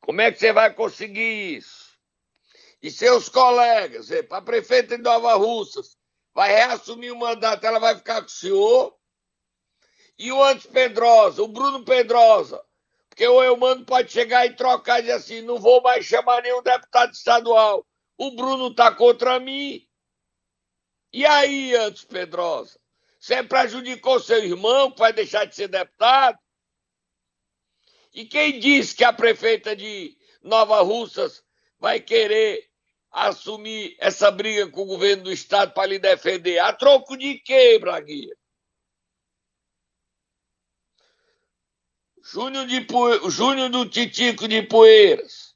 Como 0.00 0.20
é 0.20 0.32
que 0.32 0.40
você 0.40 0.52
vai 0.52 0.74
conseguir 0.74 1.58
isso? 1.58 1.85
E 2.82 2.90
seus 2.90 3.28
colegas, 3.28 4.08
a 4.30 4.42
prefeita 4.42 4.96
de 4.96 5.02
Nova 5.02 5.34
Russas 5.34 5.96
vai 6.34 6.50
reassumir 6.50 7.12
o 7.12 7.18
mandato, 7.18 7.64
ela 7.64 7.78
vai 7.78 7.96
ficar 7.96 8.20
com 8.20 8.28
o 8.28 8.30
senhor? 8.30 8.96
E 10.18 10.30
o 10.30 10.42
Antes 10.42 10.66
Pedrosa, 10.66 11.42
o 11.42 11.48
Bruno 11.48 11.84
Pedrosa, 11.84 12.62
porque 13.08 13.26
o 13.26 13.42
Eumano 13.42 13.84
pode 13.84 14.12
chegar 14.12 14.44
e 14.46 14.54
trocar 14.54 14.98
e 14.98 15.02
dizer 15.02 15.14
assim: 15.14 15.40
não 15.40 15.58
vou 15.58 15.80
mais 15.80 16.04
chamar 16.04 16.42
nenhum 16.42 16.62
deputado 16.62 17.12
estadual. 17.12 17.86
O 18.18 18.30
Bruno 18.32 18.68
está 18.68 18.94
contra 18.94 19.40
mim. 19.40 19.86
E 21.12 21.24
aí, 21.24 21.74
Antes 21.74 22.04
Pedrosa? 22.04 22.78
Você 23.18 23.42
prejudicou 23.42 24.20
seu 24.20 24.44
irmão 24.44 24.90
que 24.90 24.98
vai 24.98 25.12
deixar 25.12 25.46
de 25.46 25.54
ser 25.54 25.68
deputado? 25.68 26.38
E 28.12 28.24
quem 28.24 28.60
disse 28.60 28.94
que 28.94 29.04
a 29.04 29.12
prefeita 29.12 29.74
de 29.74 30.16
Nova 30.42 30.80
Russas 30.82 31.42
vai 31.78 32.00
querer 32.00 32.68
assumir 33.10 33.96
essa 33.98 34.30
briga 34.30 34.70
com 34.70 34.82
o 34.82 34.86
governo 34.86 35.24
do 35.24 35.32
estado 35.32 35.72
para 35.72 35.86
lhe 35.86 35.98
defender? 35.98 36.58
A 36.58 36.72
troco 36.72 37.16
de 37.16 37.38
quê, 37.38 37.78
Braguinha? 37.78 38.34
Júnior, 42.22 42.66
de 42.66 42.84
Júnior 43.30 43.68
do 43.70 43.88
Titico 43.88 44.48
de 44.48 44.60
Poeiras, 44.62 45.54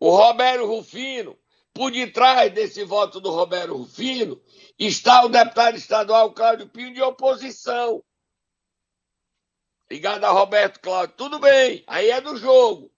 o 0.00 0.10
Roberto 0.10 0.64
Rufino 0.64 1.38
por 1.74 1.92
detrás 1.92 2.52
desse 2.52 2.82
voto 2.82 3.20
do 3.20 3.30
Roberto 3.30 3.76
Rufino 3.76 4.42
está 4.78 5.24
o 5.24 5.28
deputado 5.28 5.76
estadual 5.76 6.32
Cláudio 6.32 6.68
Pinho 6.68 6.92
de 6.92 7.02
oposição. 7.02 8.02
Ligado 9.90 10.24
a 10.24 10.30
Roberto 10.30 10.80
Cláudio. 10.80 11.16
Tudo 11.16 11.38
bem, 11.38 11.84
aí 11.86 12.10
é 12.10 12.20
do 12.20 12.36
jogo. 12.36 12.90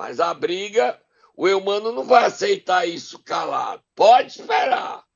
Mas 0.00 0.18
a 0.18 0.32
briga, 0.32 0.98
o 1.36 1.46
Eumano 1.46 1.92
não 1.92 2.04
vai 2.04 2.24
aceitar 2.24 2.88
isso 2.88 3.22
calado. 3.22 3.84
Pode 3.94 4.40
esperar. 4.40 5.06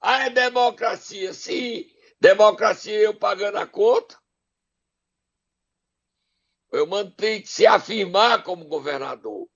Ah, 0.00 0.26
é 0.26 0.30
democracia. 0.30 1.32
Sim, 1.32 1.88
democracia 2.20 2.98
eu 2.98 3.16
pagando 3.16 3.58
a 3.58 3.68
conta. 3.68 4.20
O 6.72 6.76
Eumano 6.76 7.12
tem 7.12 7.40
que 7.40 7.46
se 7.46 7.68
afirmar 7.68 8.42
como 8.42 8.64
governador. 8.64 9.48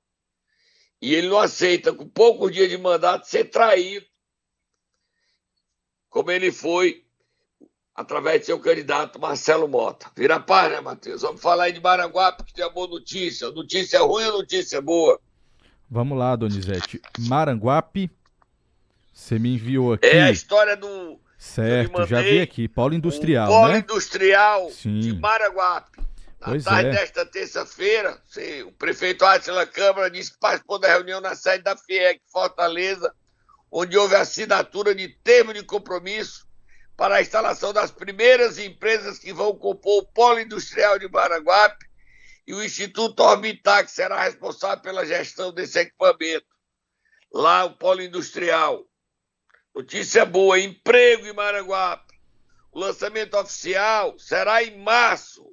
E 1.03 1.17
ele 1.17 1.27
não 1.27 1.41
aceita, 1.41 1.93
com 1.93 2.09
poucos 2.09 2.53
dias 2.53 2.71
de 2.71 2.79
mandato, 2.79 3.27
ser 3.27 3.47
traído, 3.47 4.07
como 6.09 6.31
ele 6.31 6.53
foi 6.53 7.08
através 7.99 8.39
de 8.39 8.47
seu 8.47 8.61
candidato 8.61 9.19
Marcelo 9.19 9.67
Mota. 9.67 10.07
Vira 10.17 10.39
paz, 10.39 10.71
né, 10.71 10.81
Matheus? 10.81 11.23
Vamos 11.23 11.41
falar 11.41 11.65
aí 11.65 11.73
de 11.73 11.81
Maranguape, 11.81 12.45
que 12.45 12.55
tem 12.55 12.65
uma 12.65 12.71
boa 12.71 12.87
notícia. 12.87 13.51
Notícia 13.51 14.01
ruim 14.01 14.25
ou 14.27 14.39
notícia 14.39 14.81
boa? 14.81 15.21
Vamos 15.91 16.17
lá, 16.17 16.37
Donizete. 16.37 17.03
Maranguape, 17.19 18.09
você 19.13 19.37
me 19.37 19.55
enviou 19.55 19.95
aqui. 19.95 20.07
É 20.07 20.23
a 20.23 20.31
história 20.31 20.77
do. 20.77 21.19
Certo, 21.37 22.07
já 22.07 22.23
vi 22.23 22.41
aqui. 22.41 22.69
Polo 22.69 22.95
Industrial, 22.95 23.49
polo 23.49 23.73
né? 23.73 23.79
Industrial 23.81 24.71
Sim. 24.71 25.01
de 25.01 25.19
Maranguape. 25.19 25.99
Na 26.41 26.47
Pois 26.47 26.63
tarde 26.63 26.91
é. 26.91 26.93
desta 26.93 27.27
terça-feira, 27.27 28.17
o 28.65 28.71
prefeito 28.73 29.25
Átila 29.25 29.67
Câmara 29.67 30.09
disse 30.09 30.33
que 30.33 30.39
participou 30.39 30.79
da 30.79 30.87
reunião 30.87 31.21
na 31.21 31.35
sede 31.35 31.65
da 31.65 31.77
FIEC 31.77 32.21
Fortaleza, 32.33 33.13
onde 33.73 33.99
houve 33.99 34.15
assinatura 34.15 34.95
de 34.95 35.09
termo 35.09 35.53
de 35.53 35.65
compromisso 35.65 36.48
para 36.99 37.15
a 37.15 37.21
instalação 37.23 37.73
das 37.73 37.93
primeiras 37.93 38.59
empresas 38.59 39.21
que 39.21 39.33
vão 39.33 39.57
compor 39.57 40.03
o 40.03 40.07
polo 40.07 40.41
industrial 40.41 40.99
de 40.99 41.09
Maranguape 41.09 41.87
e 42.45 42.53
o 42.53 42.61
Instituto 42.63 43.23
Orbitar, 43.23 43.85
que 43.85 43.91
será 43.93 44.21
responsável 44.25 44.83
pela 44.83 45.07
gestão 45.07 45.53
desse 45.53 45.79
equipamento. 45.79 46.49
Lá, 47.33 47.65
o 47.67 47.77
polo 47.77 48.03
industrial. 48.03 48.85
Notícia 49.73 50.25
boa: 50.27 50.59
emprego 50.59 51.25
em 51.25 51.33
Maranguape. 51.33 52.19
O 52.73 52.81
lançamento 52.81 53.37
oficial 53.37 54.19
será 54.19 54.65
em 54.65 54.83
março. 54.83 55.47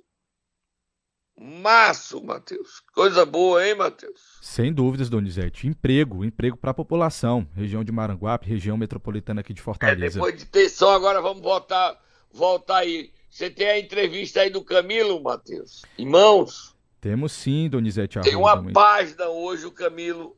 Março, 1.37 2.23
Matheus. 2.23 2.81
Coisa 2.93 3.25
boa, 3.25 3.65
hein, 3.67 3.75
Matheus? 3.75 4.37
Sem 4.41 4.71
dúvidas, 4.73 5.09
Donizete. 5.09 5.67
Emprego, 5.67 6.23
emprego 6.23 6.55
para 6.55 6.71
a 6.71 6.73
população. 6.73 7.45
Região 7.53 7.83
de 7.83 7.91
Maranguape, 7.91 8.47
região 8.47 8.77
metropolitana 8.77 9.41
aqui 9.41 9.53
de 9.53 9.59
É, 9.59 9.63
Fortaleza. 9.63 10.13
depois 10.19 10.37
de 10.37 10.45
tensão, 10.45 10.89
agora 10.89 11.21
vamos 11.21 11.41
voltar, 11.41 11.99
voltar 12.31 12.77
aí. 12.77 13.11
Você 13.29 13.49
tem 13.49 13.67
a 13.67 13.77
entrevista 13.77 14.39
aí 14.41 14.49
do 14.49 14.63
Camilo, 14.63 15.21
Matheus? 15.21 15.81
Irmãos, 15.97 16.73
Temos 17.01 17.33
sim, 17.33 17.69
Donizete 17.69 18.19
tem 18.21 18.33
Arruda. 18.33 18.37
uma 18.47 18.55
muito- 18.61 18.73
página 18.73 19.27
hoje, 19.27 19.65
o 19.65 19.71
Camilo. 19.71 20.35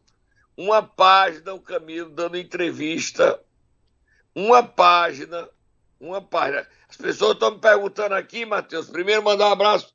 Uma 0.58 0.82
página, 0.82 1.54
o 1.54 1.62
Camilo 1.62 2.10
dando 2.10 2.36
entrevista. 2.36 3.40
Uma 4.36 4.64
página. 4.64 5.48
Uma 6.00 6.22
página. 6.22 6.68
As 6.90 6.98
pessoas 6.98 7.34
estão 7.34 7.52
me 7.52 7.60
perguntando 7.60 8.16
aqui, 8.16 8.46
Matheus. 8.46 8.90
Primeiro, 8.90 9.24
mandar 9.24 9.48
um 9.50 9.52
abraço 9.52 9.94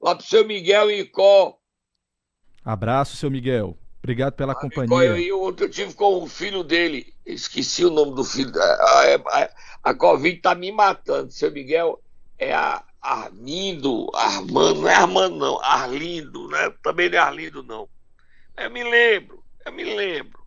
lá 0.00 0.14
pro 0.14 0.24
seu 0.24 0.46
Miguel 0.46 0.90
em 0.90 1.00
Icó. 1.00 1.58
Abraço, 2.64 3.16
seu 3.16 3.30
Miguel. 3.30 3.76
Obrigado 4.02 4.34
pela 4.34 4.54
companhia. 4.54 5.18
eu, 5.18 5.42
ontem 5.42 5.64
eu 5.64 5.70
tive 5.70 5.94
com 5.94 6.22
o 6.22 6.26
filho 6.28 6.62
dele. 6.62 7.14
Esqueci 7.26 7.84
o 7.84 7.90
nome 7.90 8.14
do 8.14 8.24
filho. 8.24 8.52
A, 8.56 8.64
a, 8.64 9.14
a, 9.14 9.50
a 9.84 9.94
Covid 9.94 10.40
tá 10.40 10.54
me 10.54 10.70
matando. 10.70 11.30
Seu 11.30 11.50
Miguel 11.50 12.02
é 12.38 12.54
a 12.54 12.82
Armindo, 13.00 14.10
Armando, 14.14 14.82
não 14.82 14.88
é 14.88 14.94
Armando, 14.94 15.36
não. 15.36 15.60
Arlindo, 15.62 16.48
né? 16.48 16.72
Também 16.82 17.08
não 17.08 17.18
é 17.18 17.20
Arlindo, 17.20 17.62
não. 17.62 17.88
Eu 18.56 18.70
me 18.70 18.82
lembro, 18.82 19.42
eu 19.64 19.72
me 19.72 19.84
lembro. 19.84 20.38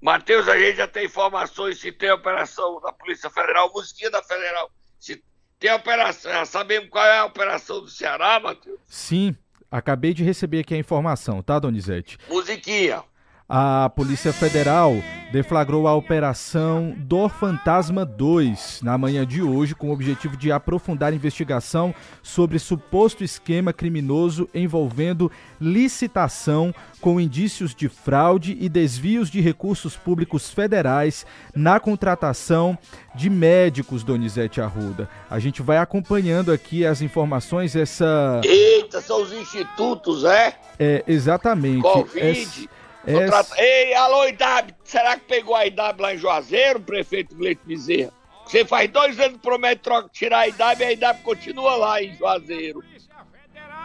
Matheus, 0.00 0.48
a 0.48 0.58
gente 0.58 0.76
já 0.76 0.86
tem 0.86 1.06
informações 1.06 1.80
se 1.80 1.90
tem 1.90 2.10
operação 2.10 2.80
da 2.80 2.92
Polícia 2.92 3.30
Federal, 3.30 3.72
musiquinha 3.72 4.10
da 4.10 4.22
Federal. 4.22 4.70
Se 4.98 5.22
tem 5.58 5.72
operação, 5.72 6.30
já 6.30 6.44
sabemos 6.44 6.88
qual 6.90 7.04
é 7.04 7.18
a 7.18 7.24
operação 7.24 7.80
do 7.80 7.88
Ceará, 7.88 8.38
Matheus? 8.40 8.78
Sim, 8.86 9.34
acabei 9.70 10.12
de 10.12 10.22
receber 10.22 10.60
aqui 10.60 10.74
a 10.74 10.78
informação, 10.78 11.42
tá, 11.42 11.58
Donizete? 11.58 12.18
Musiquinha. 12.28 13.02
A 13.48 13.88
Polícia 13.94 14.32
Federal 14.32 14.96
deflagrou 15.30 15.86
a 15.86 15.94
Operação 15.94 16.92
Dor 16.98 17.30
Fantasma 17.30 18.04
2 18.04 18.80
na 18.82 18.98
manhã 18.98 19.24
de 19.24 19.40
hoje, 19.40 19.72
com 19.72 19.90
o 19.90 19.92
objetivo 19.92 20.36
de 20.36 20.50
aprofundar 20.50 21.12
a 21.12 21.14
investigação 21.14 21.94
sobre 22.24 22.58
suposto 22.58 23.22
esquema 23.22 23.72
criminoso 23.72 24.48
envolvendo 24.52 25.30
licitação 25.60 26.74
com 27.00 27.20
indícios 27.20 27.72
de 27.72 27.88
fraude 27.88 28.56
e 28.60 28.68
desvios 28.68 29.30
de 29.30 29.40
recursos 29.40 29.96
públicos 29.96 30.50
federais 30.50 31.24
na 31.54 31.78
contratação 31.78 32.76
de 33.14 33.30
médicos, 33.30 34.02
Donizete 34.02 34.60
Arruda. 34.60 35.08
A 35.30 35.38
gente 35.38 35.62
vai 35.62 35.78
acompanhando 35.78 36.50
aqui 36.50 36.84
as 36.84 37.00
informações, 37.00 37.76
essa. 37.76 38.40
Eita, 38.44 39.00
são 39.00 39.22
os 39.22 39.32
institutos, 39.32 40.24
é? 40.24 40.56
É, 40.80 41.04
exatamente. 41.06 41.82
Covid. 41.82 42.20
essa- 42.26 42.75
Contrata- 43.12 43.54
Ei, 43.60 43.94
alô, 43.94 44.26
IDAB, 44.28 44.74
será 44.84 45.16
que 45.18 45.24
pegou 45.26 45.54
a 45.54 45.66
IDAB 45.66 46.00
lá 46.00 46.14
em 46.14 46.18
Juazeiro, 46.18 46.80
prefeito 46.80 47.34
Gleito 47.36 47.66
Bezerra? 47.66 48.12
Você 48.44 48.64
faz 48.64 48.90
dois 48.90 49.18
anos 49.18 49.34
que 49.34 49.42
promete 49.42 49.82
troca, 49.82 50.08
tirar 50.12 50.40
a 50.40 50.48
IDAB 50.48 50.80
e 50.80 50.84
a 50.84 50.92
IDAB 50.92 51.22
continua 51.22 51.74
lá 51.76 52.02
em 52.02 52.14
Juazeiro. 52.14 52.82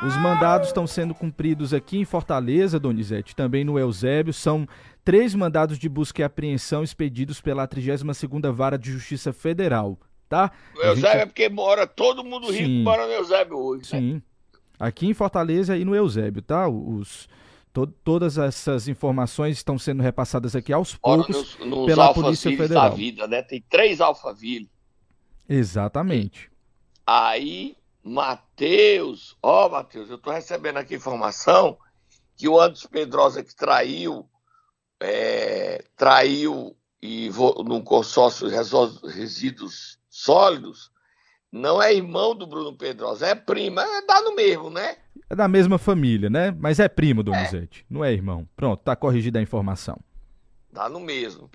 Os 0.05 0.17
mandados 0.17 0.67
estão 0.69 0.87
sendo 0.87 1.13
cumpridos 1.13 1.73
aqui 1.73 1.97
em 1.99 2.05
Fortaleza, 2.05 2.79
Donizete, 2.79 3.35
também 3.35 3.63
no 3.63 3.77
Eusébio. 3.77 4.33
São 4.33 4.67
três 5.05 5.35
mandados 5.35 5.77
de 5.77 5.87
busca 5.87 6.21
e 6.21 6.23
apreensão 6.23 6.83
expedidos 6.83 7.39
pela 7.39 7.67
32ª 7.67 8.51
Vara 8.51 8.77
de 8.79 8.91
Justiça 8.91 9.31
Federal, 9.31 9.99
tá? 10.27 10.51
O 10.75 10.81
Eusébio 10.81 11.07
é 11.07 11.11
gente- 11.19 11.27
porque 11.27 11.49
mora, 11.49 11.85
todo 11.85 12.23
mundo 12.23 12.47
rico 12.51 12.65
Sim. 12.65 12.83
mora 12.83 13.05
no 13.05 13.13
Eusébio 13.13 13.57
hoje. 13.59 13.81
né? 13.93 13.99
Sim. 13.99 14.21
Aqui 14.79 15.05
em 15.07 15.13
Fortaleza 15.13 15.77
e 15.77 15.85
no 15.85 15.95
Eusébio, 15.95 16.41
tá? 16.41 16.67
Os, 16.67 17.29
to- 17.73 17.87
todas 17.87 18.37
essas 18.37 18.87
informações 18.87 19.57
estão 19.57 19.77
sendo 19.79 20.01
repassadas 20.03 20.55
aqui 20.55 20.71
aos 20.73 20.97
Mora 21.03 21.23
poucos. 21.23 21.57
nos, 21.57 21.67
nos 21.67 21.85
pela 21.85 22.13
Polícia 22.13 22.49
Federal. 22.55 22.89
da 22.89 22.95
vida, 22.95 23.27
né? 23.27 23.41
Tem 23.41 23.61
três 23.69 23.99
Alphaville. 24.01 24.69
Exatamente. 25.47 26.49
Aí, 27.05 27.75
Matheus, 28.03 29.37
ó, 29.41 29.69
Matheus, 29.69 30.09
eu 30.09 30.17
tô 30.17 30.31
recebendo 30.31 30.77
aqui 30.77 30.95
informação 30.95 31.77
que 32.37 32.47
o 32.47 32.59
Anderson 32.59 32.87
Pedrosa 32.89 33.43
que 33.43 33.55
traiu, 33.55 34.27
é, 34.99 35.83
traiu 35.95 36.75
e 37.01 37.29
num 37.65 37.81
consórcio 37.81 38.49
de 38.49 38.55
resíduos 39.13 39.99
sólidos, 40.09 40.91
não 41.51 41.81
é 41.81 41.93
irmão 41.93 42.33
do 42.33 42.47
Bruno 42.47 42.73
Pedrosa, 42.73 43.27
é 43.27 43.35
prima, 43.35 43.83
é, 43.83 44.05
dá 44.05 44.21
no 44.21 44.33
mesmo, 44.33 44.69
né? 44.69 44.95
É 45.29 45.35
da 45.35 45.47
mesma 45.47 45.77
família, 45.77 46.29
né? 46.29 46.55
Mas 46.57 46.79
é 46.79 46.87
primo, 46.87 47.21
Donizete. 47.21 47.85
Não 47.89 48.03
é 48.03 48.13
irmão. 48.13 48.47
Pronto, 48.55 48.81
tá 48.81 48.95
corrigida 48.95 49.39
a 49.39 49.41
informação. 49.41 49.99
Dá 50.71 50.87
no 50.87 50.99
mesmo. 50.99 51.49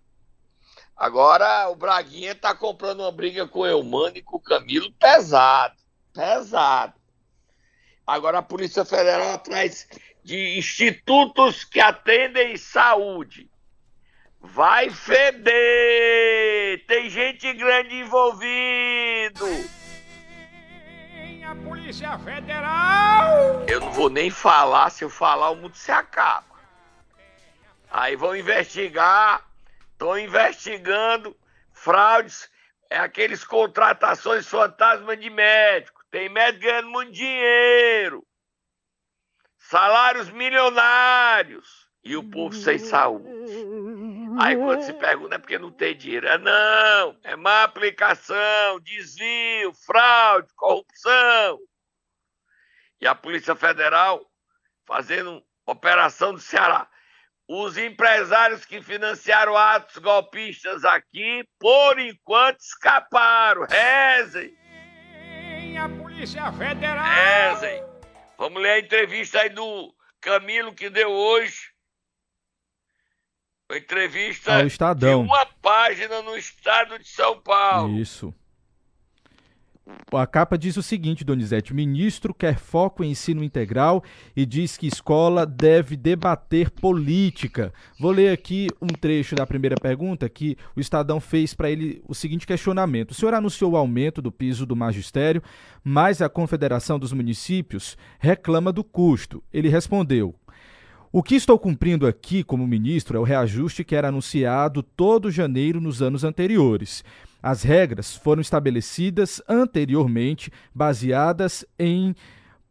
Agora 0.94 1.68
o 1.68 1.76
Braguinha 1.76 2.34
tá 2.34 2.54
comprando 2.54 3.00
uma 3.00 3.12
briga 3.12 3.46
com 3.46 3.60
o 3.60 3.66
Eumano 3.66 4.16
e 4.16 4.22
com 4.22 4.36
o 4.36 4.40
Camilo 4.40 4.92
pesado. 4.92 5.76
Pesado. 6.12 6.94
Agora 8.06 8.38
a 8.38 8.42
Polícia 8.42 8.84
Federal 8.84 9.32
atrás 9.32 9.88
de 10.22 10.58
institutos 10.58 11.64
que 11.64 11.80
atendem 11.80 12.56
saúde. 12.56 13.50
Vai 14.40 14.90
feder! 14.90 15.54
Tem 16.86 17.10
gente 17.10 17.52
grande 17.54 17.96
envolvido! 17.96 19.46
A 21.46 21.54
Polícia 21.54 22.18
Federal! 22.18 23.64
Eu 23.68 23.78
não 23.78 23.92
vou 23.92 24.10
nem 24.10 24.30
falar, 24.30 24.90
se 24.90 25.04
eu 25.04 25.08
falar 25.08 25.50
o 25.50 25.56
mundo 25.56 25.76
se 25.76 25.92
acaba. 25.92 26.56
Aí 27.88 28.16
vão 28.16 28.34
investigar, 28.34 29.48
estão 29.92 30.18
investigando 30.18 31.36
fraudes, 31.72 32.50
é 32.90 32.98
aqueles 32.98 33.44
contratações 33.44 34.44
fantasma 34.48 35.16
de 35.16 35.30
médico. 35.30 36.02
Tem 36.10 36.28
médico 36.28 36.64
ganhando 36.64 36.88
muito 36.88 37.12
dinheiro, 37.12 38.26
salários 39.56 40.28
milionários 40.30 41.86
e 42.02 42.16
o 42.16 42.24
povo 42.24 42.56
sem 42.56 42.78
saúde. 42.78 43.28
Aí 44.38 44.56
quando 44.56 44.82
se 44.82 44.92
pergunta 44.92 45.34
é 45.34 45.38
porque 45.38 45.58
não 45.58 45.70
tem 45.70 45.96
dinheiro. 45.96 46.26
É 46.26 46.38
não, 46.38 47.18
é 47.24 47.36
má 47.36 47.62
aplicação, 47.64 48.80
desvio, 48.80 49.72
fraude, 49.74 50.48
corrupção. 50.54 51.58
E 53.00 53.06
a 53.06 53.14
Polícia 53.14 53.54
Federal 53.54 54.24
fazendo 54.86 55.42
operação 55.66 56.32
do 56.32 56.40
Ceará. 56.40 56.88
Os 57.48 57.76
empresários 57.78 58.64
que 58.64 58.82
financiaram 58.82 59.56
atos 59.56 59.98
golpistas 59.98 60.84
aqui, 60.84 61.44
por 61.58 61.98
enquanto, 61.98 62.60
escaparam. 62.60 63.66
Rezem. 63.68 64.56
A 65.78 65.88
Polícia 65.88 66.52
Federal. 66.52 67.04
Rezem. 67.04 67.84
Vamos 68.38 68.62
ler 68.62 68.70
a 68.70 68.78
entrevista 68.80 69.40
aí 69.40 69.48
do 69.48 69.94
Camilo 70.20 70.74
que 70.74 70.90
deu 70.90 71.10
hoje. 71.10 71.75
Uma 73.68 73.78
entrevista 73.78 74.54
Ao 74.54 74.66
Estadão. 74.66 75.22
de 75.22 75.28
uma 75.28 75.44
página 75.60 76.22
no 76.22 76.36
estado 76.36 76.98
de 77.00 77.08
São 77.08 77.40
Paulo. 77.40 77.98
Isso. 77.98 78.32
A 80.12 80.26
capa 80.26 80.58
diz 80.58 80.76
o 80.76 80.82
seguinte, 80.82 81.24
Donizete: 81.24 81.72
ministro 81.74 82.34
quer 82.34 82.58
foco 82.58 83.04
em 83.04 83.10
ensino 83.10 83.42
integral 83.42 84.02
e 84.34 84.44
diz 84.44 84.76
que 84.76 84.86
escola 84.86 85.46
deve 85.46 85.96
debater 85.96 86.70
política. 86.70 87.72
Vou 87.98 88.10
ler 88.10 88.32
aqui 88.32 88.68
um 88.82 88.88
trecho 88.88 89.36
da 89.36 89.46
primeira 89.46 89.76
pergunta 89.76 90.28
que 90.28 90.56
o 90.74 90.80
Estadão 90.80 91.20
fez 91.20 91.54
para 91.54 91.70
ele 91.70 92.02
o 92.06 92.14
seguinte 92.14 92.46
questionamento: 92.46 93.12
O 93.12 93.14
senhor 93.14 93.34
anunciou 93.34 93.72
o 93.72 93.76
aumento 93.76 94.20
do 94.20 94.32
piso 94.32 94.66
do 94.66 94.74
magistério, 94.74 95.42
mas 95.84 96.20
a 96.20 96.28
Confederação 96.28 96.98
dos 96.98 97.12
Municípios 97.12 97.96
reclama 98.18 98.72
do 98.72 98.82
custo. 98.82 99.42
Ele 99.52 99.68
respondeu: 99.68 100.34
o 101.12 101.22
que 101.22 101.34
estou 101.34 101.58
cumprindo 101.58 102.06
aqui 102.06 102.42
como 102.42 102.66
ministro 102.66 103.16
é 103.16 103.20
o 103.20 103.24
reajuste 103.24 103.84
que 103.84 103.94
era 103.94 104.08
anunciado 104.08 104.82
todo 104.82 105.30
janeiro 105.30 105.80
nos 105.80 106.02
anos 106.02 106.24
anteriores. 106.24 107.04
As 107.42 107.62
regras 107.62 108.16
foram 108.16 108.40
estabelecidas 108.40 109.40
anteriormente, 109.48 110.50
baseadas 110.74 111.64
em 111.78 112.14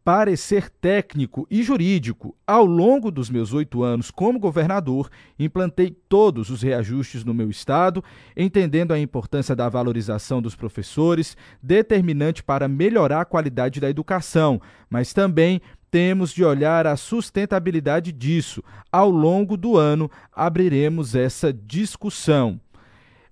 parecer 0.06 0.70
técnico 0.70 1.48
e 1.50 1.64
jurídico. 1.64 2.36
Ao 2.46 2.64
longo 2.64 3.10
dos 3.10 3.28
meus 3.28 3.52
oito 3.52 3.82
anos 3.82 4.08
como 4.08 4.38
governador, 4.38 5.10
implantei 5.36 5.90
todos 5.90 6.48
os 6.48 6.62
reajustes 6.62 7.24
no 7.24 7.34
meu 7.34 7.50
estado, 7.50 8.04
entendendo 8.36 8.92
a 8.92 9.00
importância 9.00 9.56
da 9.56 9.68
valorização 9.68 10.40
dos 10.40 10.54
professores, 10.54 11.36
determinante 11.60 12.40
para 12.40 12.68
melhorar 12.68 13.22
a 13.22 13.24
qualidade 13.24 13.80
da 13.80 13.90
educação, 13.90 14.60
mas 14.88 15.12
também 15.12 15.60
temos 15.90 16.32
de 16.32 16.44
olhar 16.44 16.86
a 16.86 16.96
sustentabilidade 16.96 18.12
disso. 18.12 18.62
Ao 18.92 19.10
longo 19.10 19.56
do 19.56 19.76
ano, 19.76 20.08
abriremos 20.32 21.16
essa 21.16 21.52
discussão 21.52 22.60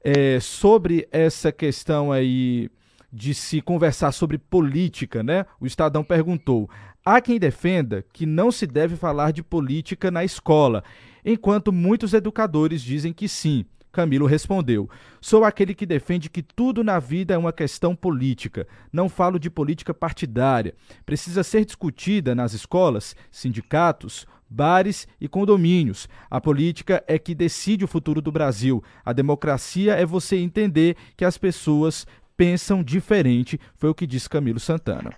é, 0.02 0.40
sobre 0.40 1.06
essa 1.12 1.52
questão 1.52 2.10
aí 2.10 2.68
de 3.14 3.32
se 3.32 3.60
conversar 3.60 4.10
sobre 4.10 4.36
política, 4.36 5.22
né? 5.22 5.46
O 5.60 5.66
Estadão 5.66 6.02
perguntou: 6.02 6.68
há 7.04 7.20
quem 7.20 7.38
defenda 7.38 8.04
que 8.12 8.26
não 8.26 8.50
se 8.50 8.66
deve 8.66 8.96
falar 8.96 9.32
de 9.32 9.42
política 9.42 10.10
na 10.10 10.24
escola, 10.24 10.82
enquanto 11.24 11.72
muitos 11.72 12.12
educadores 12.12 12.82
dizem 12.82 13.12
que 13.12 13.28
sim. 13.28 13.64
Camilo 13.92 14.26
respondeu: 14.26 14.90
Sou 15.20 15.44
aquele 15.44 15.72
que 15.72 15.86
defende 15.86 16.28
que 16.28 16.42
tudo 16.42 16.82
na 16.82 16.98
vida 16.98 17.32
é 17.32 17.38
uma 17.38 17.52
questão 17.52 17.94
política. 17.94 18.66
Não 18.92 19.08
falo 19.08 19.38
de 19.38 19.48
política 19.48 19.94
partidária. 19.94 20.74
Precisa 21.06 21.44
ser 21.44 21.64
discutida 21.64 22.34
nas 22.34 22.52
escolas, 22.52 23.14
sindicatos, 23.30 24.26
bares 24.50 25.06
e 25.20 25.28
condomínios. 25.28 26.08
A 26.28 26.40
política 26.40 27.04
é 27.06 27.16
que 27.18 27.34
decide 27.34 27.84
o 27.84 27.88
futuro 27.88 28.20
do 28.20 28.32
Brasil. 28.32 28.82
A 29.04 29.12
democracia 29.12 29.94
é 29.94 30.04
você 30.04 30.36
entender 30.36 30.96
que 31.16 31.24
as 31.24 31.38
pessoas 31.38 32.04
pensam 32.36 32.82
diferente, 32.82 33.60
foi 33.76 33.90
o 33.90 33.94
que 33.94 34.06
disse 34.06 34.28
Camilo 34.28 34.60
Santana. 34.60 35.16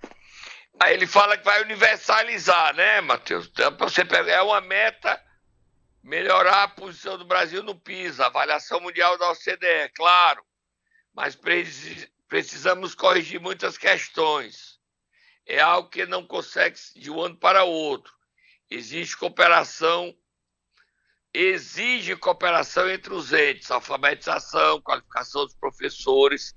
Aí 0.78 0.94
ele 0.94 1.06
fala 1.06 1.38
que 1.38 1.44
vai 1.44 1.62
universalizar, 1.62 2.74
né, 2.74 3.00
Matheus? 3.00 3.50
É 4.26 4.42
uma 4.42 4.60
meta 4.60 5.22
melhorar 6.02 6.64
a 6.64 6.68
posição 6.68 7.16
do 7.16 7.24
Brasil 7.24 7.62
no 7.62 7.74
PISA, 7.74 8.26
avaliação 8.26 8.80
mundial 8.80 9.18
da 9.18 9.30
OCDE, 9.30 9.90
claro. 9.94 10.44
Mas 11.14 11.36
precisamos 12.28 12.94
corrigir 12.94 13.40
muitas 13.40 13.78
questões. 13.78 14.78
É 15.46 15.60
algo 15.60 15.88
que 15.88 16.04
não 16.04 16.26
consegue 16.26 16.76
de 16.94 17.10
um 17.10 17.20
ano 17.22 17.36
para 17.36 17.64
outro. 17.64 18.12
Existe 18.70 19.16
cooperação, 19.16 20.14
exige 21.32 22.14
cooperação 22.16 22.88
entre 22.90 23.14
os 23.14 23.32
entes, 23.32 23.70
alfabetização, 23.70 24.80
qualificação 24.82 25.44
dos 25.46 25.54
professores. 25.54 26.54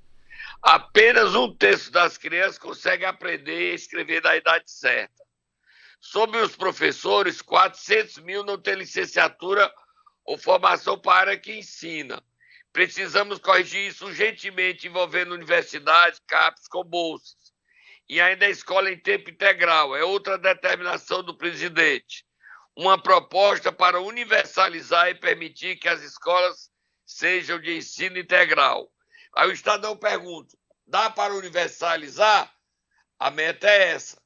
Apenas 0.62 1.36
um 1.36 1.56
terço 1.56 1.92
das 1.92 2.18
crianças 2.18 2.58
consegue 2.58 3.06
aprender 3.06 3.72
e 3.72 3.76
escrever 3.76 4.22
na 4.22 4.36
idade 4.36 4.70
certa. 4.70 5.24
Sobre 6.02 6.40
os 6.40 6.56
professores, 6.56 7.42
400 7.42 8.20
mil 8.20 8.44
não 8.44 8.58
têm 8.58 8.76
licenciatura 8.76 9.74
ou 10.26 10.38
formação 10.38 11.00
para 11.00 11.12
a 11.12 11.20
área 11.22 11.38
que 11.38 11.58
ensina. 11.58 12.22
Precisamos 12.72 13.40
corrigir 13.40 13.88
isso 13.88 14.06
urgentemente, 14.06 14.88
envolvendo 14.88 15.34
universidades, 15.34 16.22
CAPES 16.28 16.68
com 16.68 16.84
bolsas 16.84 17.50
e 18.10 18.20
ainda 18.20 18.48
a 18.48 18.50
escola 18.50 18.92
em 18.92 18.98
tempo 18.98 19.30
integral. 19.30 19.96
É 19.96 20.04
outra 20.04 20.38
determinação 20.38 21.24
do 21.24 21.38
presidente. 21.38 22.26
Uma 22.76 23.02
proposta 23.02 23.72
para 23.72 24.02
universalizar 24.02 25.10
e 25.10 25.16
permitir 25.16 25.78
que 25.78 25.88
as 25.88 26.02
escolas 26.02 26.72
sejam 27.06 27.60
de 27.60 27.78
ensino 27.78 28.18
integral. 28.18 28.92
Aí 29.40 29.48
o 29.48 29.54
Estadão 29.54 29.96
pergunta: 29.96 30.58
dá 30.86 31.10
para 31.10 31.34
universalizar? 31.34 32.54
A 33.18 33.32
meta 33.32 33.68
é 33.68 33.92
essa. 33.92 34.22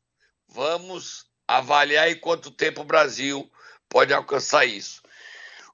Vamos 0.47 1.25
avaliar 1.47 2.09
em 2.09 2.19
quanto 2.19 2.49
tempo 2.49 2.81
o 2.81 2.85
Brasil 2.85 3.47
pode 3.87 4.11
alcançar 4.11 4.65
isso. 4.65 5.03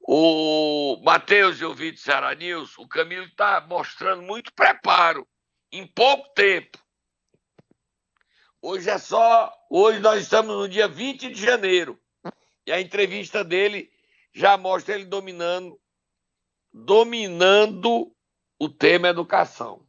O 0.02 1.02
Matheus 1.04 1.62
e 1.62 1.66
o 1.66 1.74
Vítor 1.74 2.02
Ceará 2.02 2.36
News, 2.36 2.78
o 2.78 2.88
Camilo 2.88 3.26
está 3.26 3.62
mostrando 3.62 4.24
muito 4.24 4.54
preparo 4.54 5.26
em 5.72 5.88
pouco 5.88 6.30
tempo 6.34 6.78
Hoje 8.62 8.90
é 8.90 8.98
só. 8.98 9.54
Hoje 9.70 10.00
nós 10.00 10.22
estamos 10.22 10.54
no 10.54 10.68
dia 10.68 10.88
20 10.88 11.32
de 11.32 11.42
janeiro. 11.42 11.98
E 12.68 12.74
a 12.74 12.82
entrevista 12.82 13.42
dele 13.42 13.90
já 14.34 14.58
mostra 14.58 14.96
ele 14.96 15.06
dominando 15.06 15.80
dominando 16.72 18.14
o 18.60 18.68
tema 18.70 19.08
educação. 19.08 19.82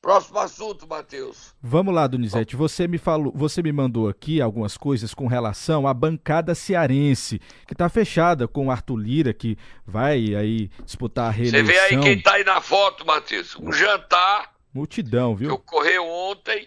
Próximo 0.00 0.38
assunto, 0.38 0.88
Matheus. 0.88 1.54
Vamos 1.60 1.94
lá, 1.94 2.06
Donizete. 2.06 2.56
Você 2.56 2.88
me 2.88 2.96
falou, 2.96 3.30
você 3.36 3.62
me 3.62 3.70
mandou 3.70 4.08
aqui 4.08 4.40
algumas 4.40 4.78
coisas 4.78 5.12
com 5.12 5.26
relação 5.26 5.86
à 5.86 5.92
bancada 5.92 6.54
cearense, 6.54 7.38
que 7.66 7.74
está 7.74 7.86
fechada 7.90 8.48
com 8.48 8.68
o 8.68 8.70
Arthur 8.70 8.96
Lira, 8.96 9.34
que 9.34 9.58
vai 9.86 10.34
aí 10.34 10.70
disputar 10.86 11.28
a 11.28 11.30
reeleição. 11.30 11.66
Você 11.66 11.72
vê 11.72 11.78
aí 11.78 12.00
quem 12.00 12.16
está 12.16 12.32
aí 12.34 12.44
na 12.44 12.62
foto, 12.62 13.04
Matheus. 13.04 13.54
Um 13.56 13.70
jantar. 13.70 14.54
Multidão, 14.72 15.36
viu? 15.36 15.48
Que 15.48 15.54
ocorreu 15.54 16.08
ontem 16.08 16.66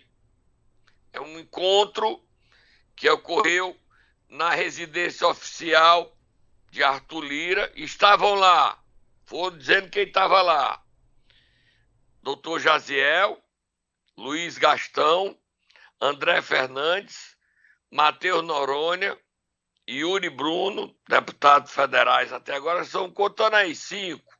é 1.12 1.19
um 1.19 1.39
encontro 1.39 2.21
que 2.95 3.10
ocorreu 3.10 3.75
na 4.29 4.51
residência 4.51 5.27
oficial 5.27 6.15
de 6.69 6.84
Arthur 6.84 7.21
Lira. 7.21 7.71
Estavam 7.75 8.36
lá, 8.36 8.79
foram 9.25 9.58
dizendo 9.58 9.89
quem 9.89 10.03
estava 10.03 10.41
lá: 10.43 10.83
doutor 12.24 12.60
Jaziel, 12.60 13.38
Luiz 14.18 14.58
Gastão, 14.58 15.38
André 16.00 16.42
Fernandes, 16.42 17.36
Matheus 17.92 18.44
Noronha, 18.44 19.20
Yuri 19.88 20.30
Bruno, 20.30 20.98
deputados 21.08 21.72
federais 21.72 22.32
até 22.32 22.56
agora, 22.56 22.86
são 22.86 23.12
contando 23.12 23.56
aí 23.56 23.76
cinco. 23.76 24.34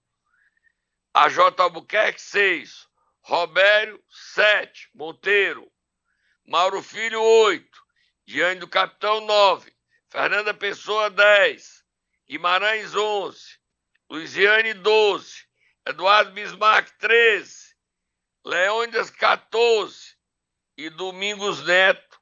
A 1.14 1.28
J. 1.28 1.62
Albuquerque, 1.62 2.22
seis. 2.22 2.88
Robério, 3.22 4.02
sete. 4.10 4.90
Monteiro, 4.96 5.72
Mauro 6.46 6.82
Filho, 6.82 7.22
8. 7.22 7.84
Diante 8.26 8.60
do 8.60 8.68
Capitão, 8.68 9.22
9. 9.22 9.74
Fernanda 10.10 10.54
Pessoa, 10.54 11.10
10. 11.10 11.84
Guimarães, 12.28 12.96
11. 12.96 13.60
Luiziane, 14.10 14.74
12. 14.74 15.46
Eduardo 15.86 16.32
Bismarck, 16.32 16.90
13. 16.98 17.73
Leônidas, 18.46 19.10
14. 19.10 20.14
E 20.76 20.90
Domingos 20.90 21.64
Neto, 21.64 22.20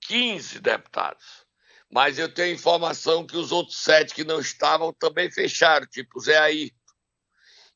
15 0.00 0.58
deputados. 0.58 1.46
Mas 1.88 2.18
eu 2.18 2.32
tenho 2.32 2.54
informação 2.54 3.26
que 3.26 3.36
os 3.36 3.52
outros 3.52 3.78
sete 3.78 4.14
que 4.14 4.24
não 4.24 4.40
estavam 4.40 4.92
também 4.92 5.30
fecharam, 5.30 5.86
tipo 5.86 6.18
Zé 6.20 6.38
Ayrton. 6.38 6.76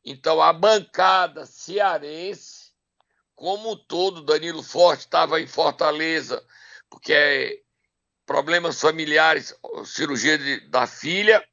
Então 0.05 0.43
a 0.43 0.53
bancada 0.53 1.47
cearense 1.47 2.65
como 3.35 3.73
um 3.73 3.77
todo, 3.77 4.23
Danilo 4.23 4.63
Forte 4.63 5.01
estava 5.01 5.41
em 5.41 5.47
Fortaleza, 5.47 6.45
porque 6.89 7.13
é 7.13 7.61
problemas 8.25 8.81
familiares, 8.81 9.55
cirurgia 9.85 10.39
de, 10.39 10.61
da 10.69 10.87
filha. 10.87 11.47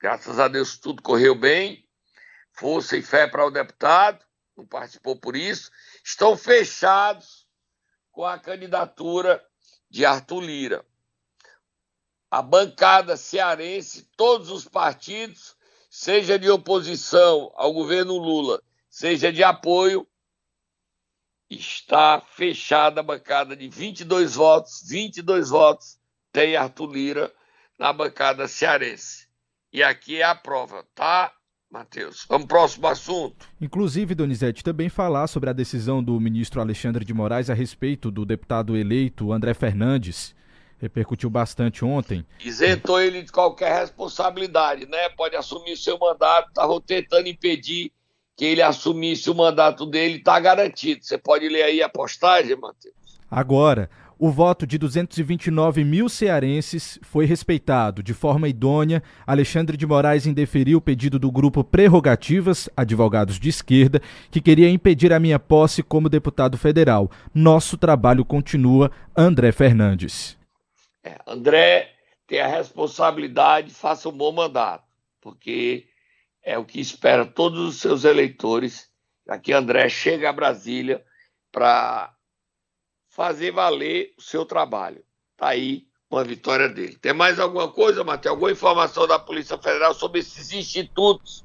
Graças 0.00 0.38
a 0.38 0.46
Deus 0.46 0.78
tudo 0.78 1.02
correu 1.02 1.34
bem. 1.34 1.87
Força 2.58 2.96
e 2.96 3.02
fé 3.02 3.28
para 3.28 3.46
o 3.46 3.52
deputado, 3.52 4.24
não 4.56 4.66
participou 4.66 5.14
por 5.14 5.36
isso. 5.36 5.70
Estão 6.04 6.36
fechados 6.36 7.46
com 8.10 8.24
a 8.24 8.36
candidatura 8.36 9.40
de 9.88 10.04
Arthur 10.04 10.40
Lira. 10.40 10.84
a 12.30 12.42
bancada 12.42 13.16
cearense, 13.16 14.10
todos 14.16 14.50
os 14.50 14.66
partidos, 14.66 15.56
seja 15.88 16.38
de 16.38 16.50
oposição 16.50 17.50
ao 17.54 17.72
governo 17.72 18.18
Lula, 18.18 18.60
seja 18.90 19.32
de 19.32 19.42
apoio, 19.42 20.06
está 21.48 22.20
fechada 22.20 23.00
a 23.00 23.04
bancada 23.04 23.56
de 23.56 23.68
22 23.68 24.34
votos, 24.34 24.82
22 24.86 25.48
votos 25.48 25.98
tem 26.32 26.56
Arthur 26.56 26.92
Lira 26.92 27.34
na 27.78 27.92
bancada 27.92 28.48
cearense. 28.48 29.28
E 29.72 29.82
aqui 29.82 30.20
é 30.20 30.24
a 30.24 30.34
prova, 30.34 30.84
tá? 30.94 31.37
Matheus. 31.70 32.24
Vamos 32.28 32.46
pro 32.46 32.56
próximo 32.56 32.86
assunto. 32.86 33.46
Inclusive, 33.60 34.14
Donizete, 34.14 34.64
também 34.64 34.88
falar 34.88 35.26
sobre 35.26 35.50
a 35.50 35.52
decisão 35.52 36.02
do 36.02 36.18
ministro 36.18 36.60
Alexandre 36.60 37.04
de 37.04 37.12
Moraes 37.12 37.50
a 37.50 37.54
respeito 37.54 38.10
do 38.10 38.24
deputado 38.24 38.76
eleito 38.76 39.32
André 39.32 39.54
Fernandes. 39.54 40.34
Repercutiu 40.80 41.28
bastante 41.28 41.84
ontem. 41.84 42.24
Isentou 42.42 43.00
ele 43.00 43.22
de 43.22 43.32
qualquer 43.32 43.80
responsabilidade, 43.80 44.86
né? 44.86 45.08
Pode 45.10 45.34
assumir 45.34 45.76
seu 45.76 45.98
mandato. 45.98 46.48
Estavam 46.48 46.80
tentando 46.80 47.28
impedir 47.28 47.92
que 48.36 48.44
ele 48.44 48.62
assumisse 48.62 49.28
o 49.28 49.34
mandato 49.34 49.84
dele, 49.84 50.18
está 50.18 50.38
garantido. 50.38 51.04
Você 51.04 51.18
pode 51.18 51.48
ler 51.48 51.64
aí 51.64 51.82
a 51.82 51.88
postagem, 51.88 52.56
Matheus. 52.56 52.94
Agora, 53.28 53.90
o 54.18 54.30
voto 54.30 54.66
de 54.66 54.76
229 54.78 55.84
mil 55.84 56.08
cearenses 56.08 56.98
foi 57.02 57.24
respeitado. 57.24 58.02
De 58.02 58.12
forma 58.12 58.48
idônea, 58.48 59.02
Alexandre 59.26 59.76
de 59.76 59.86
Moraes 59.86 60.26
indeferiu 60.26 60.78
o 60.78 60.80
pedido 60.80 61.18
do 61.18 61.30
grupo 61.30 61.62
Prerrogativas, 61.62 62.68
advogados 62.76 63.38
de 63.38 63.48
esquerda, 63.48 64.02
que 64.30 64.40
queria 64.40 64.68
impedir 64.68 65.12
a 65.12 65.20
minha 65.20 65.38
posse 65.38 65.82
como 65.82 66.08
deputado 66.08 66.58
federal. 66.58 67.10
Nosso 67.32 67.76
trabalho 67.76 68.24
continua, 68.24 68.90
André 69.16 69.52
Fernandes. 69.52 70.36
É, 71.04 71.16
André 71.26 71.92
tem 72.26 72.40
a 72.40 72.48
responsabilidade, 72.48 73.72
faça 73.72 74.08
um 74.08 74.12
bom 74.12 74.32
mandato, 74.32 74.84
porque 75.20 75.86
é 76.44 76.58
o 76.58 76.64
que 76.64 76.80
espera 76.80 77.24
todos 77.24 77.60
os 77.60 77.80
seus 77.80 78.04
eleitores, 78.04 78.88
que 79.42 79.52
André 79.52 79.88
chega 79.88 80.28
a 80.28 80.32
Brasília 80.32 81.04
para 81.52 82.12
fazer 83.18 83.50
valer 83.50 84.14
o 84.16 84.22
seu 84.22 84.44
trabalho. 84.46 85.02
Está 85.32 85.48
aí 85.48 85.88
uma 86.08 86.22
vitória 86.22 86.68
dele. 86.68 86.96
Tem 86.96 87.12
mais 87.12 87.40
alguma 87.40 87.66
coisa, 87.66 88.04
Matheus? 88.04 88.30
Alguma 88.30 88.52
informação 88.52 89.08
da 89.08 89.18
Polícia 89.18 89.58
Federal 89.58 89.92
sobre 89.92 90.20
esses 90.20 90.52
institutos 90.52 91.44